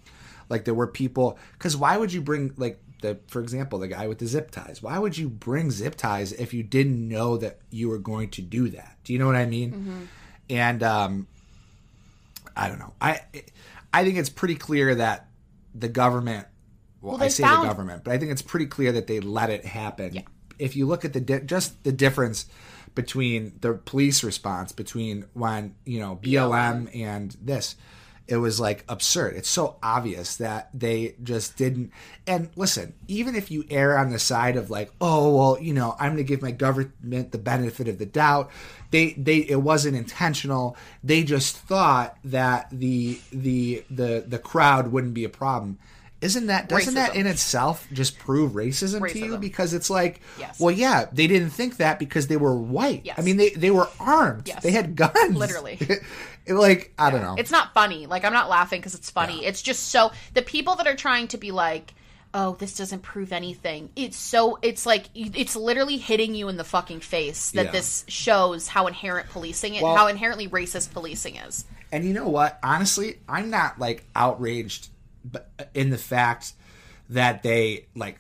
[0.49, 4.09] like there were people cuz why would you bring like the for example the guy
[4.09, 4.83] with the zip ties.
[4.83, 8.43] Why would you bring zip ties if you didn't know that you were going to
[8.43, 8.97] do that?
[9.05, 9.73] Do you know what I mean?
[9.73, 10.03] Mm-hmm.
[10.51, 11.27] And um
[12.57, 12.93] I don't know.
[13.01, 13.21] I
[13.93, 15.29] I think it's pretty clear that
[15.75, 16.47] the government.
[17.01, 19.21] Well, Well, I say found- the government, but I think it's pretty clear that they
[19.21, 20.25] let it happen.
[20.59, 22.47] If you look at the di- just the difference
[22.97, 27.77] between the police response between when you know BLM and this,
[28.29, 29.37] it was like absurd.
[29.37, 31.93] It's so obvious that they just didn't.
[32.27, 35.97] And listen, even if you err on the side of like, oh well, you know,
[35.99, 38.51] I'm going to give my government the benefit of the doubt.
[38.91, 40.77] They they it wasn't intentional.
[41.03, 45.79] They just thought that the the the the crowd wouldn't be a problem.
[46.21, 49.39] Isn't that doesn't that in itself just prove racism, to you?
[49.39, 50.59] Because it's like, Yes.
[50.59, 53.03] well, yeah, they didn't think that because they were white.
[53.05, 53.17] Yes.
[53.19, 54.49] I mean, they they were armed.
[54.49, 54.63] Yes.
[54.63, 55.37] They had guns.
[55.37, 55.79] Literally.
[56.49, 57.35] It, like I don't know.
[57.39, 58.07] It's not funny.
[58.07, 59.45] Like I'm not laughing because it's funny.
[59.45, 61.95] It's just so the people that are trying to be like,
[62.35, 63.91] oh, this doesn't prove anything.
[63.97, 67.73] It's so it's like it's literally hitting you in the fucking face that Yeah.
[67.73, 71.65] this shows how inherent policing it, Well- how inherently racist policing is.
[71.91, 72.59] And you know what?
[72.63, 74.89] Honestly, I'm not like outraged
[75.31, 75.39] b-
[75.75, 76.53] in the fact
[77.11, 78.19] that they like.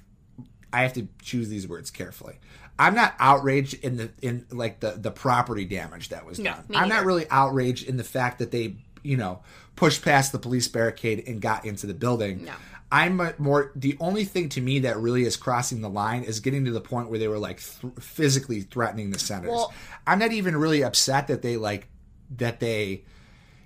[0.72, 2.38] I have to choose these words carefully.
[2.78, 6.64] I'm not outraged in the in like the the property damage that was No, done.
[6.74, 9.40] I'm not really outraged in the fact that they you know
[9.76, 12.44] pushed past the police barricade and got into the building.
[12.44, 12.52] No.
[12.90, 16.64] I'm more the only thing to me that really is crossing the line is getting
[16.64, 19.50] to the point where they were like th- physically threatening the senators.
[19.50, 19.74] Well-
[20.06, 21.88] I'm not even really upset that they like
[22.38, 23.04] that they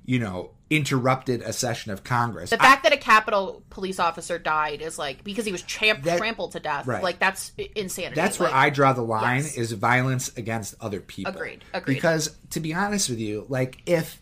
[0.05, 2.49] you know interrupted a session of Congress.
[2.51, 6.17] The fact that a Capitol police officer died is like because he was champ- That-
[6.19, 6.87] trampled to death.
[6.87, 7.03] right.
[7.03, 8.15] Like that's insanity.
[8.15, 9.57] That's where I draw the line Yes.
[9.59, 11.33] is violence against other people.
[11.33, 11.95] Agreed, agreed.
[11.95, 14.21] Because to be honest with you, like if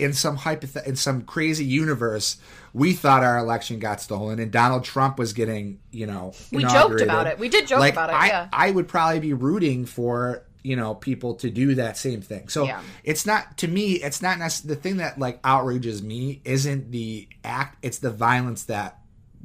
[0.00, 2.38] in some hypothet- in some crazy universe
[2.72, 7.00] we thought our election got stolen and Donald Trump was getting, you know, We joked
[7.00, 7.38] about it.
[7.38, 8.48] We did joke like, about it, I, yeah.
[8.52, 12.48] I would probably be rooting for you know people to do that same thing.
[12.48, 12.80] So Yeah.
[13.04, 13.92] it's not to me.
[14.02, 17.78] It's not necess- the thing that like outrages me isn't the act.
[17.82, 18.98] It's the violence that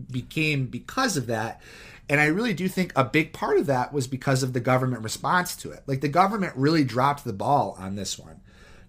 [0.09, 1.61] became because of that.
[2.09, 5.03] And I really do think a big part of that was because of the government
[5.03, 5.83] response to it.
[5.85, 8.39] Like the government really dropped the ball on this one.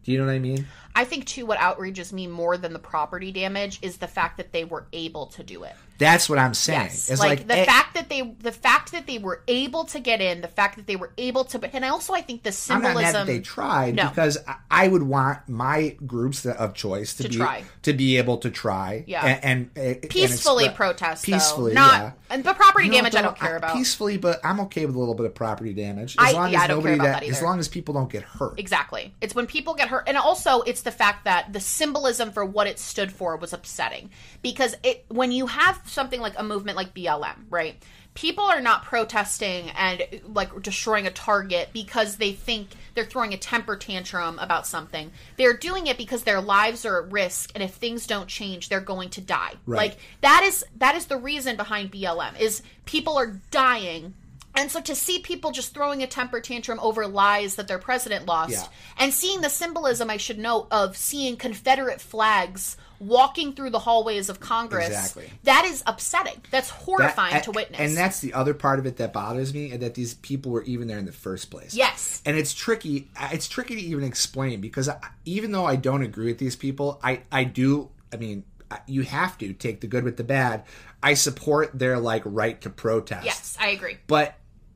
[0.05, 0.67] Do you know what I mean?
[0.95, 4.53] I think too what outrages me more than the property damage is the fact that
[4.53, 5.75] they were able to do it.
[5.99, 6.81] That's what I'm saying.
[6.81, 9.85] Yes, It's like, like, the eh, fact that they, the fact that they were able
[9.85, 12.49] to get in, the fact that they were able to, and also I think the
[12.49, 12.95] I'm symbolism.
[12.95, 14.09] not mad that they tried No.
[14.09, 14.39] because
[14.71, 17.65] I- would want my groups of choice to, To be try.
[17.83, 19.27] to be able to try, Yeah.
[19.27, 21.81] and, and, and peacefully expre- protest, peacefully, though.
[21.81, 22.13] not yeah.
[22.31, 23.15] and but property You know, damage.
[23.17, 26.17] I don't care about peacefully, but I'm okay with a little bit of property damage
[26.19, 27.93] as I- long yeah, as I don't care nobody about that as long as people
[27.93, 28.59] don't get hurt.
[28.59, 29.15] Exactly.
[29.21, 30.05] It's when people get hurt.
[30.09, 34.11] And also, it's the fact that the symbolism for what it stood for was upsetting.
[34.43, 37.83] Because it when you have something like a movement like BLM, right?
[38.15, 43.37] People are not protesting and like destroying a target because they think they're throwing a
[43.37, 45.13] temper tantrum about something.
[45.37, 48.81] They're doing it because their lives are at risk and if things don't change, they're
[48.81, 49.53] going to die.
[49.65, 49.77] Right.
[49.77, 54.15] Like that is that is the reason behind BLM is people are dying
[54.55, 58.27] And so to see people just throwing a temper tantrum over lies that their president
[58.27, 58.65] lost, Yeah.
[58.99, 64.29] and seeing the symbolism, I should note, of seeing Confederate flags walking through the hallways
[64.29, 65.31] of Congress, Exactly.
[65.45, 66.43] that is upsetting.
[66.51, 67.81] That's horrifying That- to witness.
[67.81, 70.65] And that's the other part of it that bothers me, and that these people were
[70.65, 71.73] even there in the first place.
[71.75, 72.21] Yes.
[72.27, 73.09] and it's tricky.
[73.19, 76.57] Uh, it's tricky to even explain because I, even though I don't agree with these
[76.57, 77.89] people, I I do.
[78.13, 80.65] I mean, uh, you have to take the good with the bad.
[81.03, 83.25] I support their like right to protest.
[83.25, 83.97] yes, I agree.
[84.07, 84.35] but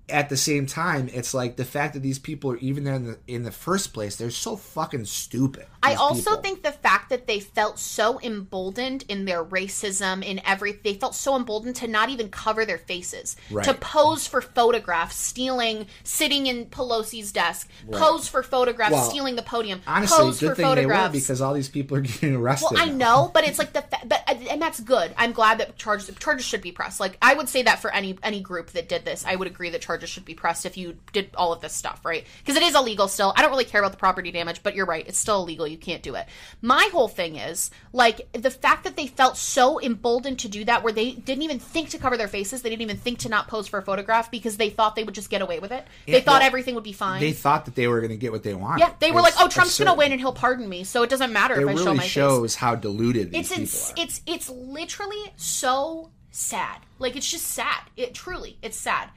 [0.08, 3.04] at the same time, it's like the fact that these people are even there in
[3.06, 4.16] the in the first place.
[4.16, 5.66] They're so fucking stupid.
[5.82, 6.42] I also people.
[6.42, 11.14] think the fact that they felt so emboldened in their racism, in every, they felt
[11.14, 13.64] so emboldened to not even cover their faces, Right.
[13.66, 19.42] to pose for photographs, stealing, sitting in Pelosi's desk, pose for photographs, Well, stealing the
[19.42, 21.12] podium, honestly, pose good for thing they were photographs.
[21.12, 22.68] because all these people are getting arrested.
[22.72, 22.96] Well, I now.
[23.24, 25.14] know, but it's like the fa- but uh, and that's good.
[25.18, 26.98] I'm glad that charges charges should be pressed.
[27.00, 29.68] Like I would say that for any any group that did this, I would agree
[29.70, 32.24] that charges should be pressed if you did all of this stuff, right?
[32.38, 33.32] Because it is illegal still.
[33.36, 35.66] I don't really care about the property damage, but you're right, it's still illegal.
[35.66, 36.26] You can't do it.
[36.62, 40.82] My whole thing is like the fact that they felt so emboldened to do that,
[40.82, 43.48] where they didn't even think to cover their faces, they didn't even think to not
[43.48, 45.86] pose for a photograph because they thought they would just get away with it.
[46.06, 47.20] Yeah, they thought well, everything would be fine.
[47.20, 48.80] They thought that they were going to get what they wanted.
[48.80, 51.10] yeah, they were like, "Oh, Trump's going to win and he'll pardon me, so it
[51.10, 54.02] doesn't matter It if I show really my face." shows how deluded these it's people
[54.02, 54.04] are.
[54.04, 56.80] it's it's literally so sad.
[56.98, 57.82] Like it's just sad.
[57.96, 59.10] It truly, it's sad.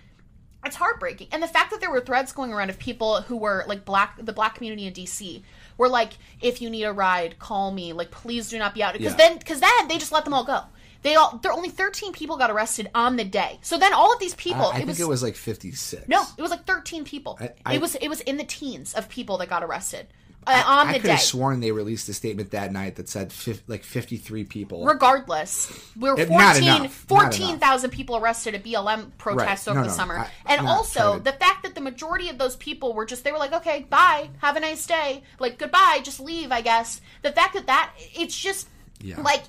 [0.68, 1.30] It's heartbreaking.
[1.32, 4.18] And the fact that there were threads going around of people who were like black
[4.24, 5.42] the black community in DC
[5.78, 7.94] were like if you need a ride, call me.
[7.94, 9.18] Like please do not be out because Yeah.
[9.30, 10.62] then cuz then they just let them all go.
[11.04, 13.60] They all there only 13 people got arrested on the day.
[13.62, 15.72] So then all of these people I, I it think was, it was like fifty
[15.72, 16.08] six.
[16.08, 17.38] no, it was like 13 people.
[17.66, 20.08] I- it was it was in the teens of people that got arrested
[20.48, 21.12] uh, on I the could day.
[21.12, 24.86] have sworn they released a statement that night that said fif- like fifty three people.
[24.86, 29.72] regardless, we're It- not 14 14,000 people arrested at BLM protests Right.
[29.72, 30.18] over No, the no, summer.
[30.46, 33.38] I- and also, the fact that the majority of those people were just, they were
[33.38, 35.24] like, okay, bye, have a nice day.
[35.40, 37.02] Like, goodbye, just leave, I guess.
[37.24, 38.68] The fact that that, it's just,
[39.02, 39.22] Yeah.
[39.22, 39.44] like,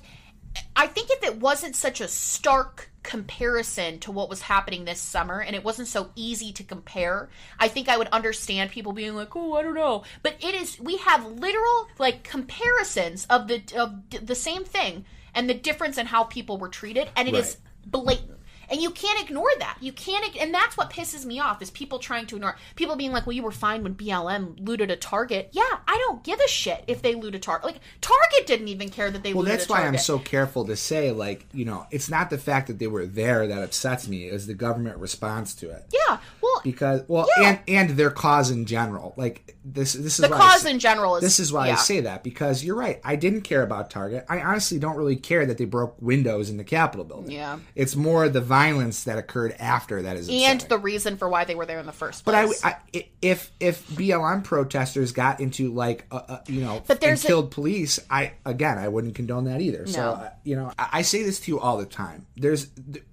[0.75, 5.41] I think if it wasn't such a stark comparison to what was happening this summer
[5.41, 7.29] and it wasn't so easy to compare,
[7.59, 10.79] I think I would understand people being like, "Oh, I don't know." But it is
[10.79, 16.07] we have literal like comparisons of the of the same thing and the difference in
[16.07, 17.91] how people were treated and it is Right.
[17.91, 18.38] blatant.
[18.71, 19.77] And you can't ignore that.
[19.81, 22.55] You can't, and that's what pisses me off is people trying to ignore.
[22.75, 26.23] People being like, "Well, you were fine when BLM looted a Target." Yeah, I don't
[26.23, 27.65] give a shit if they loot a Target.
[27.65, 29.81] Like Target didn't even care that they well, looted that's why.
[29.85, 33.05] I'm so careful to say, like, you know, it's not the fact that they were
[33.05, 35.85] there that upsets me; it's the government response to it.
[35.91, 37.49] Yeah, well, Because, well, Yeah.
[37.49, 39.93] and and their cause in general, like this.
[39.93, 41.73] This is the I cause in general is This is why yeah.
[41.73, 42.99] I say that because you're right.
[43.03, 44.25] I didn't care about Target.
[44.29, 47.31] I honestly don't really care that they broke windows in the Capitol building.
[47.31, 47.59] Yeah.
[47.75, 48.58] it's more the violence
[49.05, 51.91] that occurred after that is and the reason for why they were there in the
[51.91, 52.61] first place.
[52.61, 52.69] But I.
[52.69, 57.25] I, if if BLM protesters got into like uh, uh, you know But there's and
[57.25, 59.85] a- killed police, I again I wouldn't condone that either.
[59.87, 62.25] So uh, you know I, I say this to you all the time.
[62.35, 62.69] There's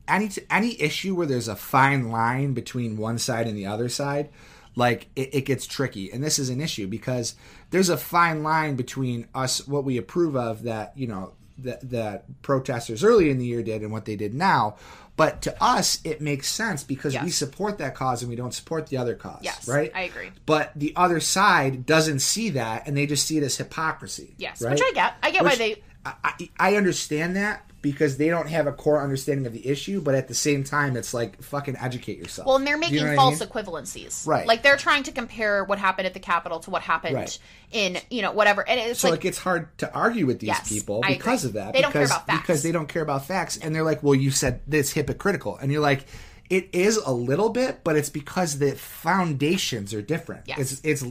[0.07, 4.31] any any issue where there's a fine line between one side and the other side,
[4.75, 6.11] like it, it gets tricky.
[6.13, 7.35] And this is an issue because
[7.71, 12.43] there's a fine line between us what we approve of that you know that that
[12.43, 14.77] protesters early in the year did and what they did now.
[15.17, 18.89] But to us, it makes sense because we support that cause and we don't support
[18.89, 19.41] the other cause.
[19.43, 19.91] Yes, right.
[19.95, 20.31] I agree.
[20.45, 24.35] But the other side doesn't see that, and they just see it as hypocrisy.
[24.37, 24.73] yes, right?
[24.73, 25.15] which I get.
[25.23, 25.83] I get why they.
[26.05, 30.15] I, I understand that because they don't have a core understanding of the issue, but
[30.15, 32.47] at the same time, it's like fucking educate yourself.
[32.47, 33.49] Well, and they're making you know what I false mean?
[33.49, 34.47] equivalencies, Right.
[34.47, 37.39] Like they're trying to compare what happened at the Capitol to what happened Right.
[37.71, 40.49] in you know whatever, and it's So like it gets hard to argue with these
[40.49, 41.75] Yes, people because of that.
[41.75, 42.41] They don't care because, about facts.
[42.43, 45.71] Because they don't care about facts, and they're like, "Well, you said this hypocritical," and
[45.71, 46.07] you're like,
[46.51, 50.43] "It is a little bit, but it's because the foundations are different.
[50.47, 50.59] Yes.
[50.59, 51.05] It's it's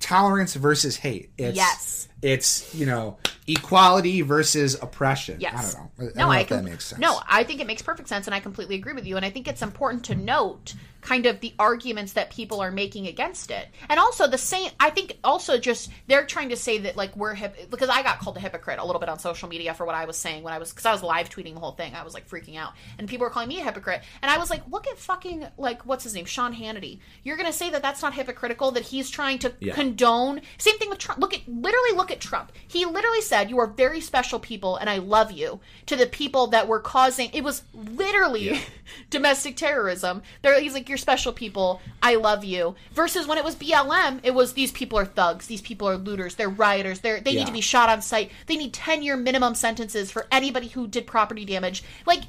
[0.00, 1.30] tolerance versus hate.
[1.38, 2.08] It's, Yes.
[2.22, 5.40] It's you know equality versus oppression.
[5.40, 5.54] Yes.
[5.54, 5.90] I don't know.
[5.98, 7.00] I don't no, know I if com- that makes sense.
[7.00, 9.16] No, I think it makes perfect sense, and I completely agree with you.
[9.16, 13.06] And I think it's important to note kind of the arguments that people are making
[13.06, 14.70] against it, and also the same.
[14.78, 18.18] I think also just they're trying to say that like we're hip because I got
[18.20, 20.52] called a hypocrite a little bit on social media for what I was saying when
[20.52, 21.94] I was because I was live tweeting the whole thing.
[21.94, 24.50] I was like freaking out, and people were calling me a hypocrite, and I was
[24.50, 26.98] like, look at fucking like what's his name, Sean Hannity.
[27.24, 29.74] You're gonna say that that's not hypocritical that he's trying to Yeah.
[29.74, 30.42] condone.
[30.58, 31.20] Same thing with Trump.
[31.20, 32.52] Look at literally look at Trump.
[32.68, 36.46] He literally said, "You are very special people, and I love you." To the people
[36.48, 38.60] that were causing it was literally
[39.10, 40.22] domestic terrorism.
[40.42, 41.80] There, he's like, "You're special people.
[42.02, 45.46] I love you." Versus when it was BLM, it was these people are thugs.
[45.46, 46.34] These people are looters.
[46.34, 47.00] They're rioters.
[47.00, 47.38] They're they Yeah.
[47.38, 48.30] need to be shot on sight.
[48.46, 51.82] They need ten year minimum sentences for anybody who did property damage.
[52.04, 52.24] Like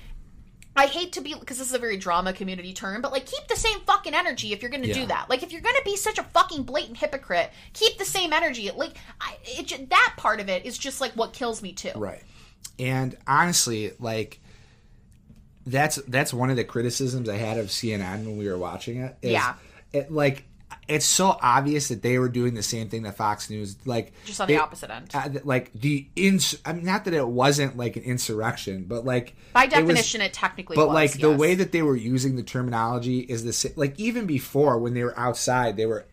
[0.73, 3.45] I hate to be because this is a very drama community term, but like keep
[3.49, 4.93] the same fucking energy if you're going to Yeah.
[4.93, 5.29] do that.
[5.29, 8.71] Like if you're going to be such a fucking blatant hypocrite, keep the same energy.
[8.71, 11.91] Like I, it, that part of it is just like what kills me too.
[11.95, 12.23] Right.
[12.79, 14.39] And honestly, like
[15.65, 19.15] that's that's one of the criticisms I had of CNN when we were watching it.
[19.21, 19.53] is Yeah.
[19.93, 20.45] It like
[20.87, 24.41] it's so obvious that they were doing the same thing that Fox News like Just
[24.41, 25.11] on they- the opposite end.
[25.13, 29.35] uh, like the ins I mean not that it wasn't like an insurrection, but like
[29.53, 30.93] By it was- definition, it, technically but was.
[30.95, 33.73] like the way that they were using the terminology is the same.
[33.75, 36.05] like even before when they were outside they were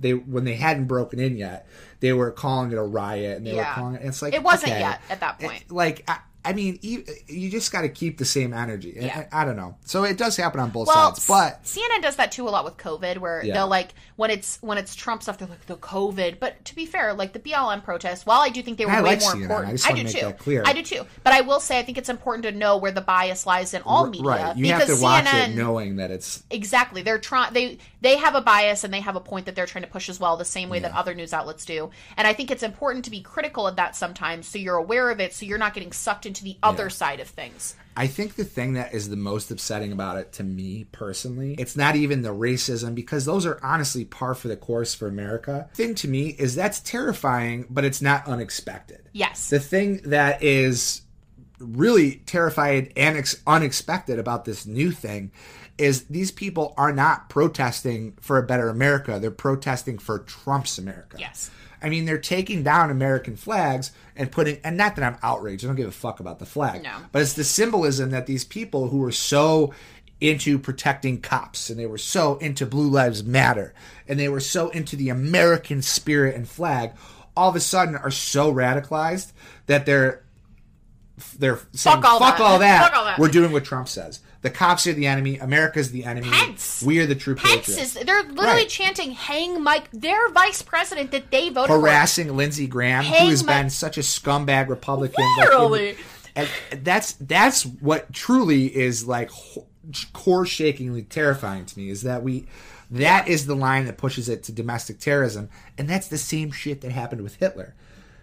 [0.00, 1.66] they when they hadn't broken in yet
[2.00, 3.68] they were calling it a riot and they Yeah.
[3.70, 4.80] were calling it it's like It wasn't okay.
[4.80, 5.70] yet at that It- point.
[5.72, 9.26] like I, I mean you, you just got to keep the same energy Yeah.
[9.32, 12.16] I, I don't know so it does happen on both well, sides but CNN does
[12.16, 13.54] that too a lot with COVID, where Yeah.
[13.54, 16.38] they'll like when it's when it's Trump stuff, they're like the COVID.
[16.38, 19.02] But to be fair, like the BLM protests, while I do think they were I
[19.02, 19.42] way like more CNN.
[19.42, 20.62] important, I I do too.
[20.64, 21.02] I do too.
[21.24, 23.82] But I will say, I think it's important to know where the bias lies in
[23.82, 24.22] all media.
[24.26, 27.02] right you because have to watch it knowing that it's Exactly.
[27.02, 29.84] They're trying they they have a bias and they have a point that they're trying
[29.84, 31.90] to push as well, the same way that other news outlets do.
[32.16, 35.20] And I think it's important to be critical of that sometimes so you're aware of
[35.20, 36.88] it so you're not getting sucked into the other Yeah.
[36.88, 37.74] side of things.
[37.96, 41.76] I think the thing that is the most upsetting about it to me personally, it's
[41.76, 45.68] not even the racism because those are honestly par for the course for America.
[45.74, 49.08] The thing to me is that's terrifying, but it's not unexpected.
[49.12, 49.50] Yes.
[49.50, 51.02] The thing that is
[51.58, 55.30] really terrified and ex- unexpected about this new thing
[55.78, 59.18] is these people are not protesting for a better America.
[59.20, 61.16] They're protesting for Trump's America.
[61.18, 61.50] Yes.
[61.82, 65.64] I mean, they're taking down American flags and putting, and not that I'm outraged.
[65.64, 66.82] I don't give a fuck about the flag.
[66.82, 66.96] No.
[67.10, 69.72] But it's the symbolism that these people who were so
[70.20, 73.74] into protecting cops and they were so into Blue Lives Matter
[74.06, 76.92] and they were so into the American spirit and flag,
[77.36, 79.32] all of a sudden are so radicalized
[79.66, 80.22] that they're
[81.38, 82.44] they're saying, all fuck that.
[82.44, 82.82] all that.
[82.84, 84.20] Fuck all that." We're doing what Trump says.
[84.42, 85.38] The cops are the enemy.
[85.38, 86.28] America's the enemy.
[86.28, 86.82] Pence.
[86.84, 87.96] We are the true Pence patriots.
[87.96, 88.68] is they're literally Right.
[88.68, 91.80] chanting hang Mike their vice president that they voted for.
[91.80, 95.24] harassing Lindsey Graham, Hang who has my- been such a scumbag Republican.
[95.38, 95.96] Like, Literally.
[96.34, 96.48] and
[96.82, 99.30] that's that's what truly is like
[100.12, 102.46] core shakingly terrifying to me is that we
[102.90, 106.80] that is the line that pushes it to domestic terrorism, and that's the same shit
[106.82, 107.74] that happened with Hitler,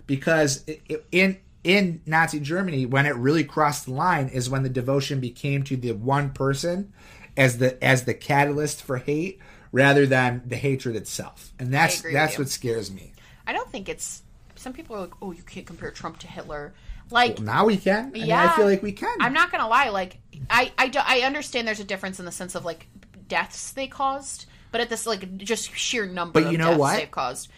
[0.05, 4.63] because it, it- in in Nazi Germany, when it really crossed the line, is when
[4.63, 6.93] the devotion became to the one person
[7.37, 9.39] as the as the catalyst for hate,
[9.71, 13.13] rather than the hatred itself, and that's that's what scares me.
[13.45, 14.23] I don't think it's
[14.55, 16.73] some people are like, Oh, you can't compare Trump to Hitler.
[17.11, 18.07] Like Now we can.
[18.07, 18.51] I mean, Yeah.
[18.51, 19.15] I feel like we can.
[19.19, 20.17] I'm not gonna lie, like
[20.49, 22.87] I I, do, I understand there's a difference in the sense of like
[23.27, 26.79] deaths they caused, but at this like just sheer number But of you know deaths
[26.79, 26.97] what?
[26.97, 27.49] they've caused.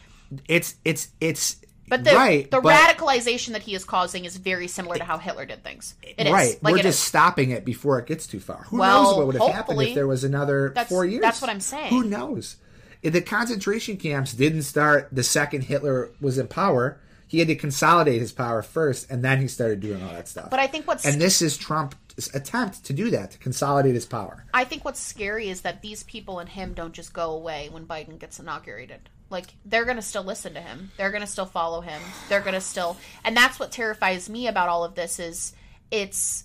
[0.47, 1.57] It's it's it's
[1.91, 2.49] But the right.
[2.49, 5.93] the but, radicalization that he is causing is very similar to how Hitler did things.
[6.01, 6.57] It is right.
[6.63, 7.03] like We're just is.
[7.03, 8.63] stopping it before it gets too far.
[8.69, 11.21] Who Well, knows what would have happened if there was another four years?
[11.21, 11.89] that's what I'm saying.
[11.89, 12.55] Who knows?
[13.01, 16.97] If the concentration camps didn't start the second Hitler was in power.
[17.27, 20.49] He had to consolidate his power first, and then he started doing all that stuff.
[20.49, 24.05] But I think what's and this is Trump's attempt to do that to consolidate his
[24.05, 24.45] power.
[24.53, 27.85] I think what's scary is that these people and him don't just go away when
[27.85, 29.09] Biden gets inaugurated.
[29.31, 30.91] Like they're going to still listen to him.
[30.97, 32.01] They're going to still follow him.
[32.29, 35.53] They're going to still And that's what terrifies me about all of this is
[35.89, 36.43] it's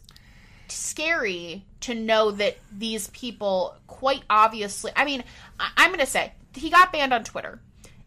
[0.68, 5.24] scary to know that these people quite obviously I mean,
[5.60, 7.60] I- I'm going to say he got banned on Twitter.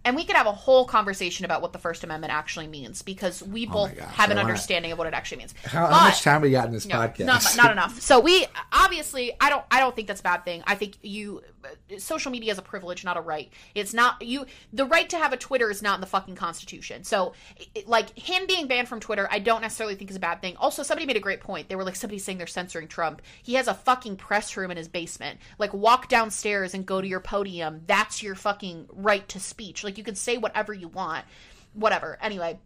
[0.06, 3.44] And we could have a whole conversation about what the First Amendment actually means because
[3.44, 5.54] we oh both gosh, have an wanna- understanding of what it actually means.
[5.66, 7.26] How, how much time we got in this no, podcast?
[7.26, 8.00] Not, not enough.
[8.00, 10.64] So we obviously, I don't, I don't think that's a bad thing.
[10.66, 11.44] I think you,
[11.98, 13.52] social media is a privilege, not a right.
[13.76, 14.46] It's not you.
[14.72, 17.04] The right to have a Twitter is not in the fucking Constitution.
[17.04, 17.34] So,
[17.76, 20.56] it, like him being banned from Twitter, I don't necessarily think is a bad thing.
[20.58, 21.68] Also, somebody made a great point.
[21.68, 23.22] They were like, somebody saying they're censoring Trump.
[23.44, 25.40] He has a fucking press room in his basement.
[25.58, 27.82] Like, walk downstairs and go to your podium.
[27.86, 29.84] That's your fucking right to speech.
[29.84, 31.26] Like, you can say whatever you want.
[31.74, 32.18] Whatever.
[32.22, 32.60] Anyway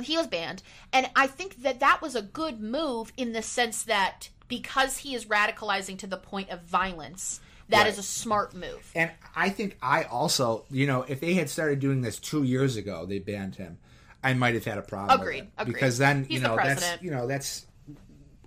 [0.00, 0.62] he was banned
[0.92, 5.14] and i think that that was a good move in the sense that because he
[5.14, 8.00] is radicalizing to the point of violence that is Right.
[8.00, 12.02] a smart move And I think I also, you know, if they had started doing
[12.02, 13.78] this two years ago, they banned him.
[14.22, 15.18] I might have had a problem.
[15.18, 15.72] Agreed, agreed.
[15.72, 17.66] Because then, He's you the know, that's you know that's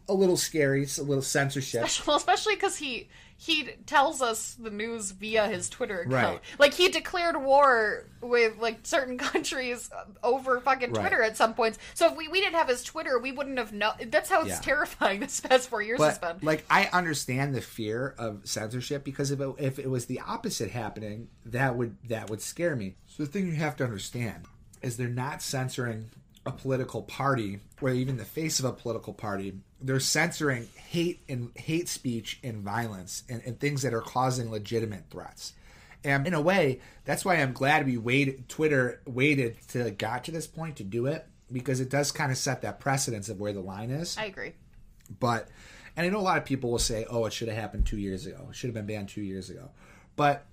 [0.07, 0.83] a little scary.
[0.83, 1.87] It's a little censorship.
[2.07, 6.41] well especially because he he tells us the news via his twitter account Right.
[6.57, 9.89] like he declared war with like certain countries
[10.23, 11.01] over fucking Right.
[11.01, 13.73] twitter at some points so if we, we didn't have his twitter we wouldn't have
[13.73, 14.59] known that's how it's Yeah.
[14.61, 19.31] terrifying this past four years has been like, I understand the fear of censorship because
[19.31, 22.95] if it, if it was the opposite happening, that would that would scare me.
[23.07, 24.45] So the thing you have to understand
[24.81, 26.09] is they're not censoring
[26.45, 31.51] a political party or even the face of a political party, they're censoring hate and
[31.55, 35.53] hate speech and violence and, and things that are causing legitimate threats.
[36.03, 38.47] And in a way, that's why I'm glad we waited.
[38.47, 42.37] Twitter waited to got to this point to do it because it does kind of
[42.37, 44.15] set that precedence of where the line is.
[44.17, 44.53] I agree.
[45.19, 45.47] But,
[45.97, 47.97] and I know a lot of people will say, "Oh, it should have happened two
[47.97, 48.47] years ago.
[48.49, 49.71] It should have been banned two years ago."
[50.15, 50.45] But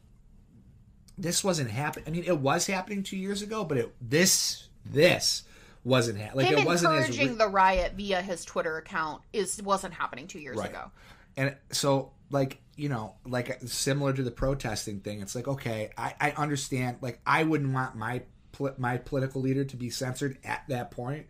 [1.19, 2.05] this wasn't happening.
[2.07, 5.43] I mean, it was happening two years ago, but it this this
[5.85, 9.23] wasn't ha- like Him it wasn't as encouraging re- the riot via his Twitter account
[9.33, 10.71] is wasn't happening two years Right.
[10.71, 10.91] ago.
[11.37, 16.15] And so, like, you know, like similar to the protesting thing, it's like, okay, I,
[16.21, 16.99] I understand.
[17.01, 18.23] Like, I wouldn't want my
[18.53, 21.27] pol- my political leader to be censored at that point,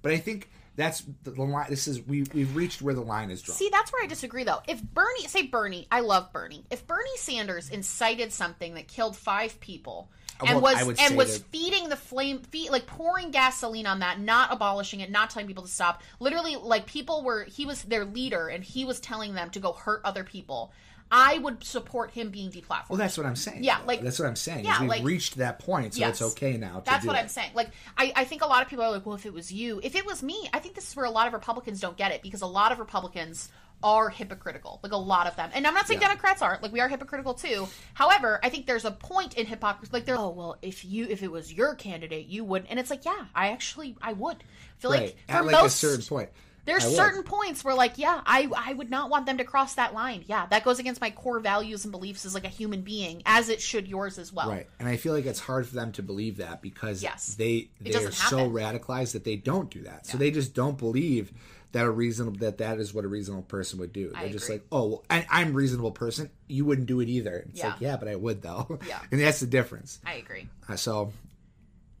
[0.00, 1.66] but I think that's the, the line.
[1.68, 3.56] This is we we've reached where the line is drawn.
[3.58, 4.60] See, that's where I disagree, though.
[4.66, 6.64] If Bernie, say Bernie, I love Bernie.
[6.70, 11.46] If Bernie Sanders incited something that killed five people and Well, was and was that-
[11.50, 15.62] feeding the flame, feed, like pouring gasoline on that, not abolishing it, not telling people
[15.64, 19.50] to stop, literally, like people were, he was their leader and he was telling them
[19.50, 20.72] to go hurt other people.
[21.14, 22.88] I would support him being deplatformed.
[22.88, 23.64] well, that's what I'm saying.
[23.64, 23.84] Yeah, though.
[23.86, 24.64] like- that's what I'm saying.
[24.64, 26.22] yeah, we've like- reached that point, so Yes.
[26.22, 26.78] it's okay now.
[26.80, 27.18] To That's what it.
[27.20, 27.50] I'm saying.
[27.54, 29.78] Like, I, I think a lot of people are like, well, if it was you,
[29.82, 32.12] if it was me, I think this is where a lot of Republicans don't get
[32.12, 33.50] it because a lot of Republicans
[33.82, 34.80] are hypocritical.
[34.82, 35.50] Like, a lot of them.
[35.54, 36.08] And I'm not saying Yeah.
[36.08, 36.62] Democrats aren't.
[36.62, 37.68] Like, we are hypocritical too.
[37.94, 39.90] However, I think there's a point in hypocrisy.
[39.92, 42.66] Like, they're, oh, well, if you, if it was your candidate, you would.
[42.68, 44.36] And it's like, yeah, I actually, I would.
[44.36, 44.44] I
[44.80, 45.00] feel Right.
[45.02, 46.30] like At for like a most, certain point.
[46.64, 49.94] there's certain points where like yeah I, I would not want them to cross that
[49.94, 53.20] line yeah that goes against my core values and beliefs as like a human being
[53.26, 55.90] as it should yours as well Right, and I feel like it's hard for them
[55.92, 57.34] to believe that because Yes.
[57.34, 60.06] they they are doesn't so radicalized that they don't do that.
[60.06, 61.32] So they just don't believe
[61.72, 64.12] that a reasonable that that is what a reasonable person would do.
[64.14, 66.30] They're just like, oh, well, I, I'm a reasonable person.
[66.46, 67.46] You wouldn't do it either.
[67.48, 67.68] It's Yeah.
[67.70, 68.78] like, yeah, but I would though.
[68.88, 69.00] Yeah.
[69.10, 69.98] and that's the difference.
[70.04, 71.12] I agree Uh, so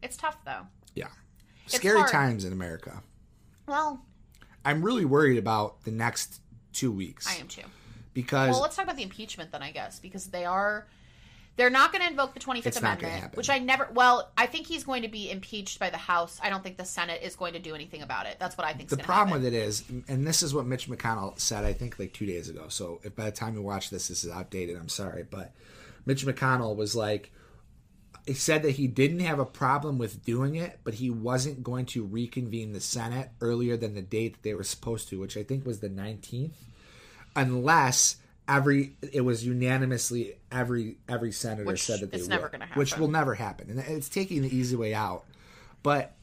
[0.02, 1.08] it's tough though yeah,
[1.66, 2.10] scary hard.
[2.10, 3.02] times in America.
[3.66, 4.04] well
[4.64, 6.40] I'm really worried about the next
[6.72, 7.26] two weeks.
[7.28, 7.62] I am too
[8.14, 10.86] because Well, let's talk about the impeachment then, I guess, because they are
[11.56, 13.36] they're not going to invoke the 25th It's Amendment, happen.
[13.36, 16.40] which I never well, I think he's going to be impeached by the House.
[16.42, 18.36] I don't think the Senate is going to do anything about it.
[18.38, 21.38] That's what I think the problem with it is, and this is what Mitch McConnell
[21.38, 22.66] said, I think, like two days ago.
[22.68, 25.24] So if by the time you watch this, this is outdated, I'm sorry.
[25.28, 25.52] But
[26.06, 27.30] Mitch McConnell was like,
[28.26, 31.86] he said that he didn't have a problem with doing it, but he wasn't going
[31.86, 35.42] to reconvene the Senate earlier than the date that they were supposed to, which I
[35.42, 36.52] think was the 19th,
[37.34, 38.16] unless
[38.48, 42.96] every it was unanimously every every senator Which said that they would, never gonna which
[42.98, 45.24] will never happen, and it's taking the easy way out.
[45.82, 46.14] But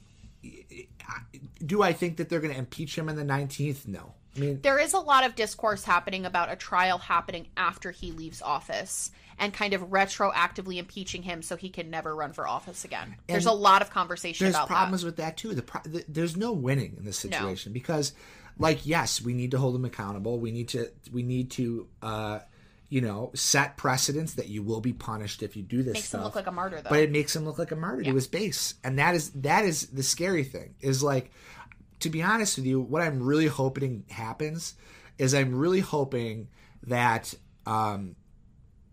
[1.66, 3.88] do I think that they're going to impeach him in the 19th?
[3.88, 4.14] No.
[4.36, 8.12] I mean, There is a lot of discourse happening about a trial happening after he
[8.12, 12.86] leaves office and kind of retroactively impeaching him so he can never run for office
[12.86, 13.16] again.
[13.28, 15.08] there's a lot of conversation there's about problems that.
[15.08, 15.54] with that too.
[15.54, 18.14] The, pro- the there's no winning in this situation because,
[18.60, 20.38] like, yes, we need to hold them accountable.
[20.38, 22.40] We need to we need to uh,
[22.90, 25.94] you know set precedents that you will be punished if you do this.
[25.94, 26.20] Makes stuff.
[26.20, 26.90] him look like a martyr, though.
[26.90, 29.64] But it makes him look like a martyr to his base, and that is that
[29.64, 30.76] is the scary thing.
[30.82, 31.32] Is like,
[32.02, 34.76] to be honest with you, what I'm really hoping happens
[35.18, 36.50] is I'm really hoping
[36.84, 37.34] that
[37.66, 38.16] um,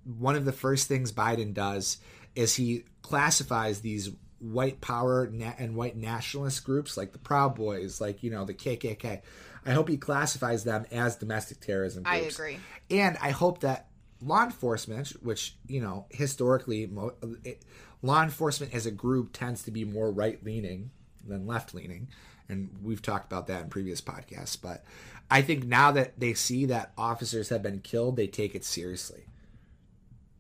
[0.05, 1.99] one of the first things Biden does
[2.35, 8.01] is he classifies these white power na- and white nationalist groups like the Proud Boys,
[8.01, 9.23] like you know the KKK.
[9.67, 12.05] I hope he classifies them as domestic terrorism.
[12.07, 12.59] I agree.
[12.91, 13.89] and I hope that
[14.23, 17.15] law enforcement, which you know historically, mo-
[17.45, 17.63] it,
[18.03, 20.91] law enforcement as a group tends to be more right leaning
[21.27, 22.09] than left leaning.
[22.49, 24.57] And we've talked about that in previous podcasts.
[24.61, 24.85] But
[25.31, 29.25] I think now that they see that officers have been killed, they take it seriously.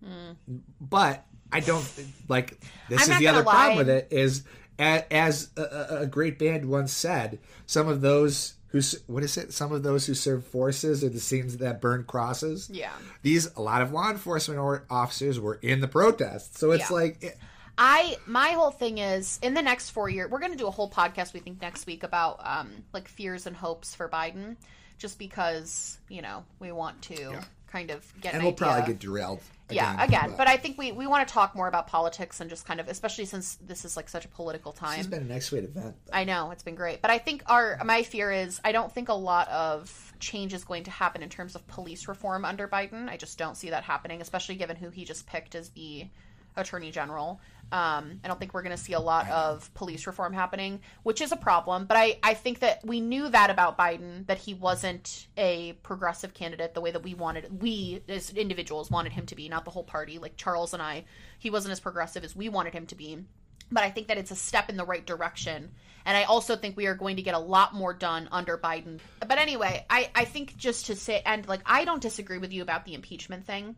[0.04, 0.32] Hmm.
[0.80, 1.84] But I don't
[2.28, 4.44] like this I'm is the other problem with it is
[4.78, 9.52] as a great band once said, some of those who s- what is it?
[9.52, 12.68] Some of those who serve forces are the scenes that burn crosses.
[12.72, 12.92] Yeah.
[13.22, 16.94] these a lot of law enforcement officers were in the protests, so it's Yeah.
[16.96, 17.36] like it,
[17.78, 20.70] I my whole thing is in the next four years we're going to do a
[20.70, 24.56] whole podcast we think next week about um like fears and hopes for Biden,
[24.98, 27.40] just because you know we want to
[27.70, 28.66] kind of get and an we'll idea.
[28.66, 29.40] probably get derailed.
[29.70, 32.66] yeah again, but, I think we we want to talk more about politics and just
[32.66, 34.98] kind of especially since this is like such a political time.
[34.98, 35.96] it's been an X-rated event.
[36.12, 39.08] I know it's been great, but I think our my fear is I don't think
[39.08, 43.08] a lot of change is going to happen in terms of police reform under Biden.
[43.08, 46.06] I just don't see that happening, especially given who he just picked as the
[46.56, 47.40] attorney general.
[47.72, 51.20] Um, I don't think we're going to see a lot of police reform happening, which
[51.20, 51.86] is a problem.
[51.86, 56.32] But I, I think that we knew that about Biden that he wasn't a progressive
[56.32, 59.72] candidate the way that we wanted we as individuals wanted him to be, not the
[59.72, 60.18] whole party.
[60.18, 61.06] Like Charles and I,
[61.40, 63.18] he wasn't as progressive as we wanted him to be.
[63.70, 65.70] but I think that it's a step in the right direction.
[66.04, 69.00] And I also think we are going to get a lot more done under Biden.
[69.26, 72.62] But anyway, I, I think just to say, and like, I don't disagree with you
[72.62, 73.74] about the impeachment thing.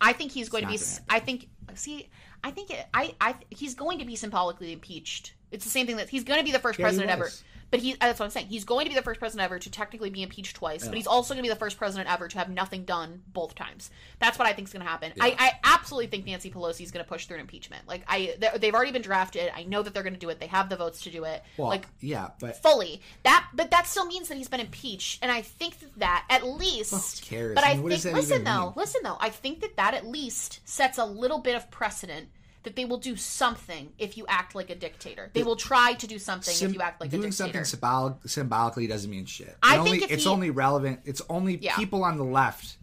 [0.00, 0.78] I think he's going to be.
[1.10, 1.48] I think.
[1.74, 2.08] See,
[2.42, 3.14] I think it, I.
[3.20, 3.34] I.
[3.50, 5.34] He's going to be symbolically impeached.
[5.50, 7.30] It's the same thing that he's going to be the first Yeah, president ever.
[7.70, 7.94] But he.
[7.94, 8.46] That's what I'm saying.
[8.46, 10.86] He's going to be the first president ever to technically be impeached twice.
[10.86, 13.54] But he's also going to be the first president ever to have nothing done both
[13.54, 13.90] times.
[14.18, 15.12] That's what I think is going to happen.
[15.20, 17.86] I, I absolutely think Nancy Pelosi is going to push through an impeachment.
[17.86, 19.50] Like I, they- they've already been drafted.
[19.54, 20.40] I know that they're going to do it.
[20.40, 21.42] They have the votes to do it.
[21.56, 25.30] Well, like yeah, but fully that but that still means that he's been impeached and
[25.30, 27.54] i think that that at least cares?
[27.54, 28.72] but I i, mean, what think listen though mean?
[28.76, 32.28] listen though i think that that at least sets a little bit of precedent
[32.68, 36.06] that they will do something if you act like a dictator they will try to
[36.06, 37.22] do something Sim- if you act like a dictator.
[37.22, 39.48] doing something symbolic, symbolically doesn't mean shit.
[39.48, 41.00] It I only, think it's he- only relevant.
[41.06, 41.76] It's only Yeah.
[41.76, 42.76] people on the left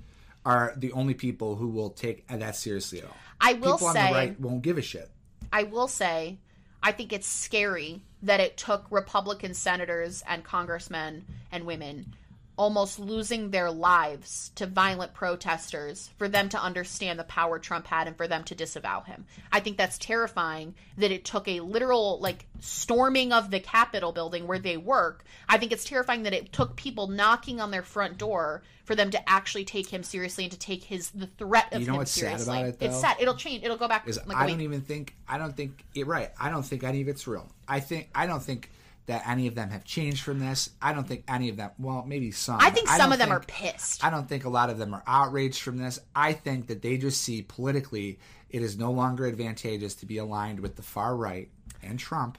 [0.44, 3.16] are the only people who will take that seriously at all.
[3.40, 5.12] I will people say- on the right won't give a shit.
[5.54, 6.40] I will say,
[6.82, 12.16] I think it's scary that it took Republican senators and congressmen and women
[12.58, 18.08] almost losing their lives to violent protesters for them to understand the power Trump had
[18.08, 19.26] and for them to disavow him.
[19.52, 24.48] I think that's terrifying that it took a literal like storming of the Capitol building
[24.48, 25.24] where they work.
[25.50, 29.10] I think it's terrifying that it took people knocking on their front door for them
[29.12, 31.98] to actually take him seriously and to take his the threat of You know him
[31.98, 32.58] what's sad seriously.
[32.58, 33.02] about it, it's though?
[33.02, 33.18] sad.
[33.20, 33.64] It'll change.
[33.64, 34.06] It'll go back.
[34.28, 36.30] like I don't even think I don't think it right.
[36.40, 37.48] I don't think any of it's real.
[37.68, 38.70] I think I don't think
[39.08, 40.70] that any of them have changed from this.
[40.82, 41.72] I don't think any of them.
[41.78, 42.60] Well, maybe some.
[42.60, 44.04] I think some don't of them think- are pissed.
[44.04, 46.00] I don't think a lot of them are outraged from this.
[46.16, 50.60] I think that they just see politically it is no longer advantageous to be aligned
[50.60, 51.50] with the far right
[51.84, 52.38] and Trump,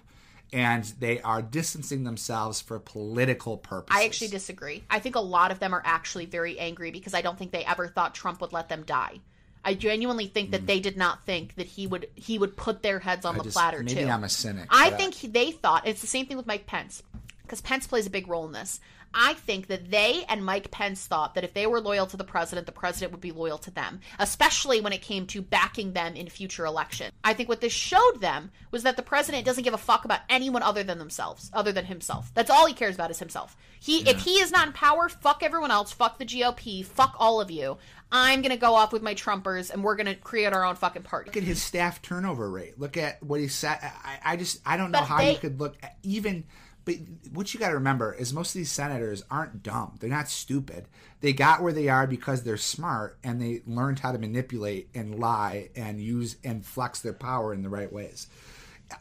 [0.52, 4.00] and they are distancing themselves for political purposes.
[4.00, 4.82] I actually disagree.
[4.90, 7.64] I think a lot of them are actually very angry because I don't think they
[7.64, 9.20] ever thought Trump would let them die.
[9.66, 10.66] I genuinely think that hmm.
[10.66, 13.54] they did not think that he would he would put their heads on the just-
[13.54, 14.08] platter maybe too.
[14.08, 16.66] I'm a cynic, I I- think he- they thought it's the same thing with Mike
[16.66, 17.02] Pence
[17.42, 18.80] because Pence plays a big role in this.
[19.18, 22.22] I think that they and Mike Pence thought that if they were loyal to the
[22.24, 26.14] president, the president would be loyal to them, especially when it came to backing them
[26.14, 27.12] in future elections.
[27.24, 30.20] I think what this showed them was that the president doesn't give a fuck about
[30.28, 32.30] anyone other than themselves, other than himself.
[32.34, 33.56] That's all he cares about is himself.
[33.80, 37.40] He if he is not in power, fuck everyone else, fuck the GOP, fuck all
[37.40, 37.78] of you.
[38.12, 41.28] I'm gonna go off with my Trumpers and we're gonna create our own fucking party.
[41.30, 42.78] look at his staff turnover rate.
[42.78, 43.78] Look at what he said.
[43.82, 46.44] I, I just I don't know But how they- you could look at even.
[46.86, 46.94] But
[47.32, 49.96] what you got to remember is most of these senators aren't dumb.
[49.98, 50.86] They're not stupid.
[51.20, 55.18] They got where they are because they're smart and they learned how to manipulate and
[55.18, 58.28] lie and use and flex their power in the right ways.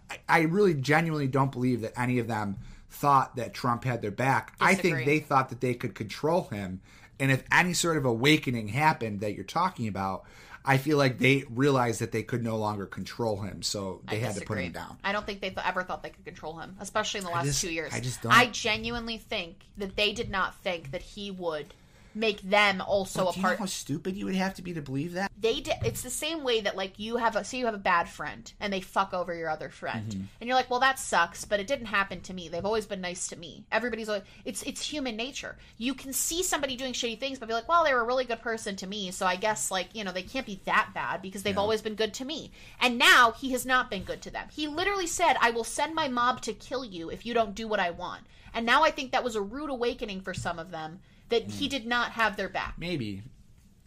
[0.10, 2.58] I, I really genuinely don't believe that any of them
[2.90, 4.56] thought that Trump had their back.
[4.60, 6.82] I think they thought that they could control him.
[7.20, 10.26] And if any sort of awakening happened that you're talking about,
[10.68, 14.20] I feel like they realized that they could no longer control him, so they I
[14.20, 14.98] had to put him down.
[15.04, 17.46] I don't think they th- ever thought they could control him, especially in the last
[17.46, 17.94] just- two years.
[17.94, 21.74] I just don't- I genuinely think that they did not think that he would
[22.16, 23.60] make them also Do a you know part.
[23.60, 25.32] how stupid you would have to be to believe that?
[25.40, 25.76] they did.
[25.84, 28.52] It's the same way that like you have a say you have a bad friend
[28.60, 30.24] and they fuck over your other friend, Mm-hmm.
[30.42, 32.48] and you're like, well, that sucks, but it didn't happen to me.
[32.50, 33.66] They've always been nice to me.
[33.72, 35.56] Everybody's always, it's it's human nature.
[35.78, 38.26] You can see somebody doing shitty things, but be like, well, they were a really
[38.26, 41.22] good person to me, so I guess like you know they can't be that bad
[41.22, 42.52] because they've always been good to me.
[42.82, 44.48] And now he has not been good to them.
[44.52, 47.68] He literally said, "I will send my mob to kill you if you don't do
[47.68, 48.22] what I want."
[48.54, 51.00] And now I think that was a rude awakening for some of them
[51.30, 51.72] that he hmm.
[51.72, 52.76] did not have their back.
[52.78, 53.24] Maybe.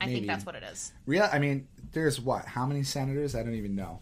[0.00, 0.16] I maybe.
[0.16, 0.92] think that's what it is.
[1.06, 1.28] Real.
[1.30, 2.44] I mean, there's what?
[2.44, 3.34] How many senators?
[3.34, 4.00] I don't even know.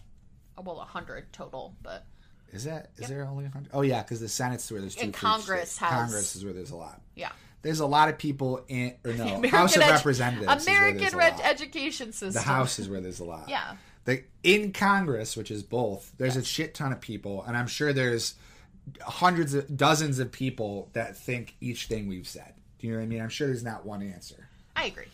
[0.57, 2.05] Uh, well, a hundred total, but
[2.51, 2.91] Is that?
[2.97, 3.71] Is there only a hundred?
[3.73, 5.05] Oh yeah, because the Senate's where there's two.
[5.05, 7.01] And Congress has- Congress is where there's a lot.
[7.15, 7.31] yeah.
[7.63, 10.67] There's a lot of people in or no House of edu- Representatives.
[10.67, 12.33] American red education system.
[12.33, 13.49] The House is where there's a lot.
[13.49, 13.75] Yeah.
[14.05, 17.91] The in Congress, which is both, there's a shit ton of people, and I'm sure
[17.91, 18.35] there's
[19.01, 22.53] hundreds of dozens of people that think each thing we've said.
[22.79, 23.21] Do you know what I mean?
[23.21, 24.47] I'm sure there's not one answer.
[24.75, 25.05] I agree.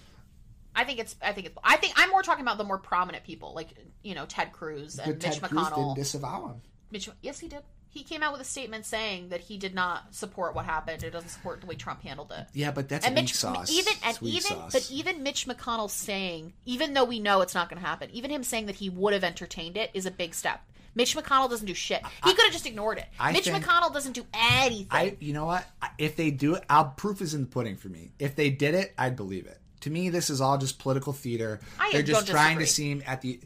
[0.75, 1.15] I think it's.
[1.21, 1.57] I think it's.
[1.63, 3.69] I think I'm more talking about the more prominent people, like
[4.01, 5.95] you know Ted Cruz and But Mitch Ted Cruz didn't McConnell.
[5.95, 6.61] disavow him.
[6.91, 7.61] Mitch, yes, he did.
[7.89, 11.03] He came out with a statement saying that he did not support what happened.
[11.03, 12.47] It doesn't support the way Trump handled it.
[12.53, 13.71] Yeah, but that's and weak Mitch, sauce.
[13.71, 14.71] even and even, sauce.
[14.73, 18.31] but even Mitch McConnell saying, even though we know it's not going to happen, even
[18.31, 20.63] him saying that he would have entertained it is a big step.
[20.95, 22.01] Mitch McConnell doesn't do shit.
[22.23, 23.05] He could have just ignored it.
[23.19, 24.87] I Mitch think- McConnell doesn't do anything.
[24.91, 25.65] I, you know what?
[25.97, 28.11] If they do it, I'll proof is in the pudding for me.
[28.19, 29.59] If they did it, I'd believe it.
[29.81, 31.59] To me, this is all just political theater.
[31.79, 32.85] I They're just don't trying to disagree.
[32.99, 33.39] seem at the.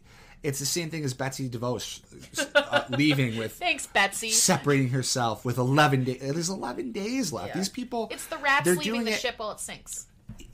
[0.44, 2.02] It's the same thing as Betsy DeVos
[2.54, 4.30] uh, leaving with Thanks, Betsy.
[4.30, 6.20] separating herself with 11 days.
[6.22, 7.56] There's 11 days left.
[7.56, 8.08] These people.
[8.12, 10.06] It's the rats they're leaving doing the it- ship while it sinks.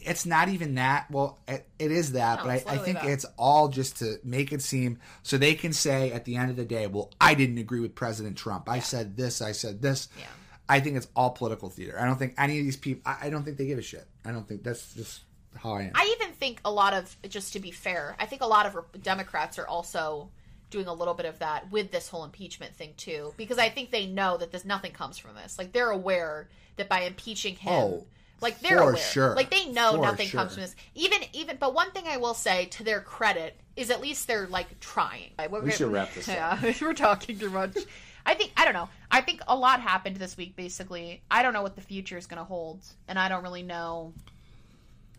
[0.05, 1.09] It's not even that.
[1.11, 3.09] Well, it, it is that, No, but I, I think that.
[3.09, 6.55] it's all just to make it seem so they can say at the end of
[6.55, 8.69] the day, well, I didn't agree with President Trump.
[8.69, 10.07] I said this, I said this.
[10.17, 10.25] Yeah.
[10.69, 11.99] I think it's all political theater.
[11.99, 13.01] I don't think any of these people.
[13.05, 14.05] I, I don't think they give a shit.
[14.23, 15.21] I don't think that's just
[15.55, 15.91] how I am.
[15.93, 19.01] I even think a lot of, just to be fair, I think a lot of
[19.01, 20.29] Democrats are also
[20.69, 23.91] doing a little bit of that with this whole impeachment thing too, because I think
[23.91, 25.59] they know that there's nothing comes from this.
[25.59, 26.47] Like they're aware
[26.77, 28.05] that by impeaching him, Oh,
[28.43, 29.35] like they're for aware, sure.
[29.35, 30.41] like they know For nothing sure.
[30.41, 30.75] comes from this.
[30.93, 34.47] Even even, but one thing I will say to their credit is at least they're
[34.47, 35.31] like trying.
[35.49, 36.61] We should wrap this up.
[36.61, 37.75] Yeah, we're talking too much.
[38.25, 38.89] I think I don't know.
[39.11, 40.55] I think a lot happened this week.
[40.55, 43.63] Basically, I don't know what the future is going to hold, and I don't really
[43.63, 44.13] know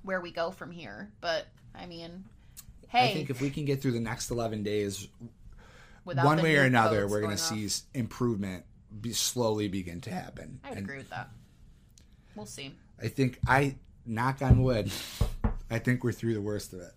[0.02, 1.10] where we go from here.
[1.20, 2.24] But I mean,
[2.88, 5.08] hey, I think if we can get through the next eleven days,
[6.04, 8.64] without one way or another, we're going to see improvement
[9.00, 10.60] be, slowly begin to happen.
[10.64, 11.28] I And agree with that.
[12.34, 12.74] We'll see.
[13.02, 13.76] I think I
[14.06, 14.90] knock on wood.
[15.70, 16.92] I think we're through the worst of it.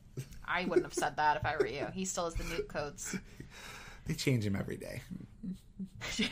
[0.45, 1.87] I wouldn't have said that if I were you.
[1.93, 3.17] He still has the nuke codes.
[4.05, 5.01] They change them every day.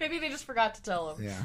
[0.00, 1.24] Maybe they just forgot to tell him.
[1.24, 1.42] Yeah.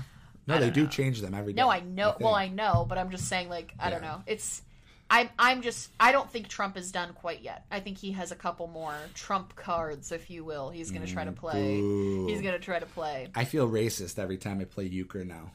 [0.48, 0.90] No, they don't know.
[0.90, 1.62] change them every day.
[1.62, 2.16] No, I know.
[2.20, 3.48] well, I know, but I'm just saying.
[3.48, 4.22] Like, I don't know.
[4.26, 4.62] It's.
[5.10, 5.30] I'm.
[5.40, 5.90] I'm just.
[6.00, 7.66] I don't think Trump is done quite yet.
[7.72, 10.70] I think he has a couple more Trump cards, if you will.
[10.70, 11.78] He's going to try to play.
[11.78, 12.28] Mm, boo.
[12.28, 13.30] He's going to try to play.
[13.36, 15.52] I feel racist every time I play euchre now.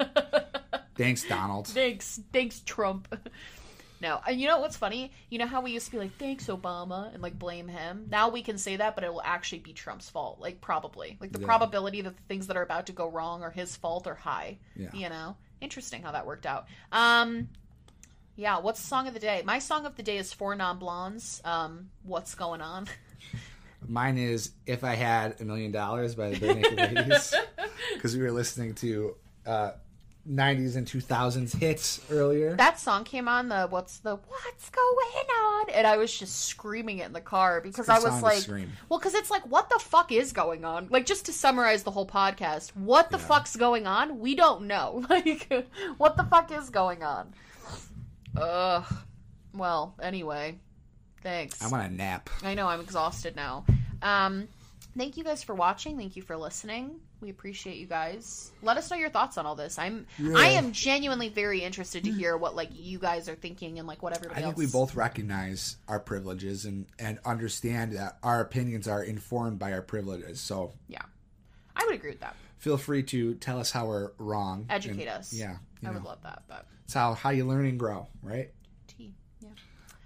[0.98, 1.66] Thanks, Donald.
[1.68, 3.08] Thanks, thanks, Trump.
[4.02, 5.12] no, and you know what's funny?
[5.30, 8.06] You know how we used to be like, "Thanks, Obama," and like blame him.
[8.10, 10.40] Now we can say that, but it will actually be Trump's fault.
[10.40, 11.46] Like probably, like the Yeah.
[11.46, 14.58] probability that the things that are about to go wrong are his fault are high.
[14.76, 14.90] Yeah.
[14.92, 16.66] You know, interesting how that worked out.
[16.92, 17.48] Um,
[18.36, 18.58] yeah.
[18.58, 19.42] What's the song of the day?
[19.44, 21.40] My song of the day is Four Non Blondes.
[21.44, 22.88] Um, what's going on?
[23.86, 27.34] Mine is "If I Had a Million Dollars" by the Barenaked Ladies
[27.94, 29.14] because we were listening to
[29.46, 29.70] uh,
[30.30, 32.54] '90s and 2000s hits earlier.
[32.56, 36.98] that song came on the what's the what's going on and i was just screaming
[36.98, 38.70] it in the car because i was like scream.
[38.90, 41.90] well because it's like what the fuck is going on like just to summarize the
[41.90, 43.24] whole podcast what the Yeah.
[43.24, 45.50] fuck's going on we don't know like
[45.96, 47.32] what the fuck is going on
[48.36, 48.84] ugh
[49.54, 50.58] well anyway
[51.22, 52.28] thanks I want a nap.
[52.44, 53.64] I know I'm exhausted now.
[54.02, 54.46] Um,
[54.96, 55.96] thank you guys for watching.
[55.96, 57.00] Thank you for listening.
[57.20, 58.52] We appreciate you guys.
[58.62, 59.76] Let us know your thoughts on all this.
[59.78, 60.06] I'm
[60.36, 64.02] I am genuinely very interested to hear what like you guys are thinking and like
[64.04, 64.58] what everybody I think else.
[64.58, 69.82] we both recognize our privileges and, and understand that our opinions are informed by our
[69.82, 70.38] privileges.
[70.40, 71.02] So yeah,
[71.74, 72.36] I would agree with that.
[72.58, 74.66] feel free to tell us how we're wrong.
[74.70, 75.32] Educate And- us.
[75.32, 75.56] Yeah.
[75.84, 76.42] I would love that.
[76.48, 78.50] But It's how, how you learn and grow, right?
[78.86, 79.48] tea, yeah.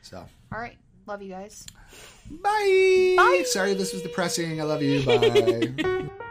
[0.03, 1.67] So, All right, love you guys.
[2.31, 3.15] bye.
[3.19, 3.43] Bye.
[3.47, 4.61] Sorry this was depressing.
[4.61, 5.05] I love you.
[5.05, 6.09] Bye.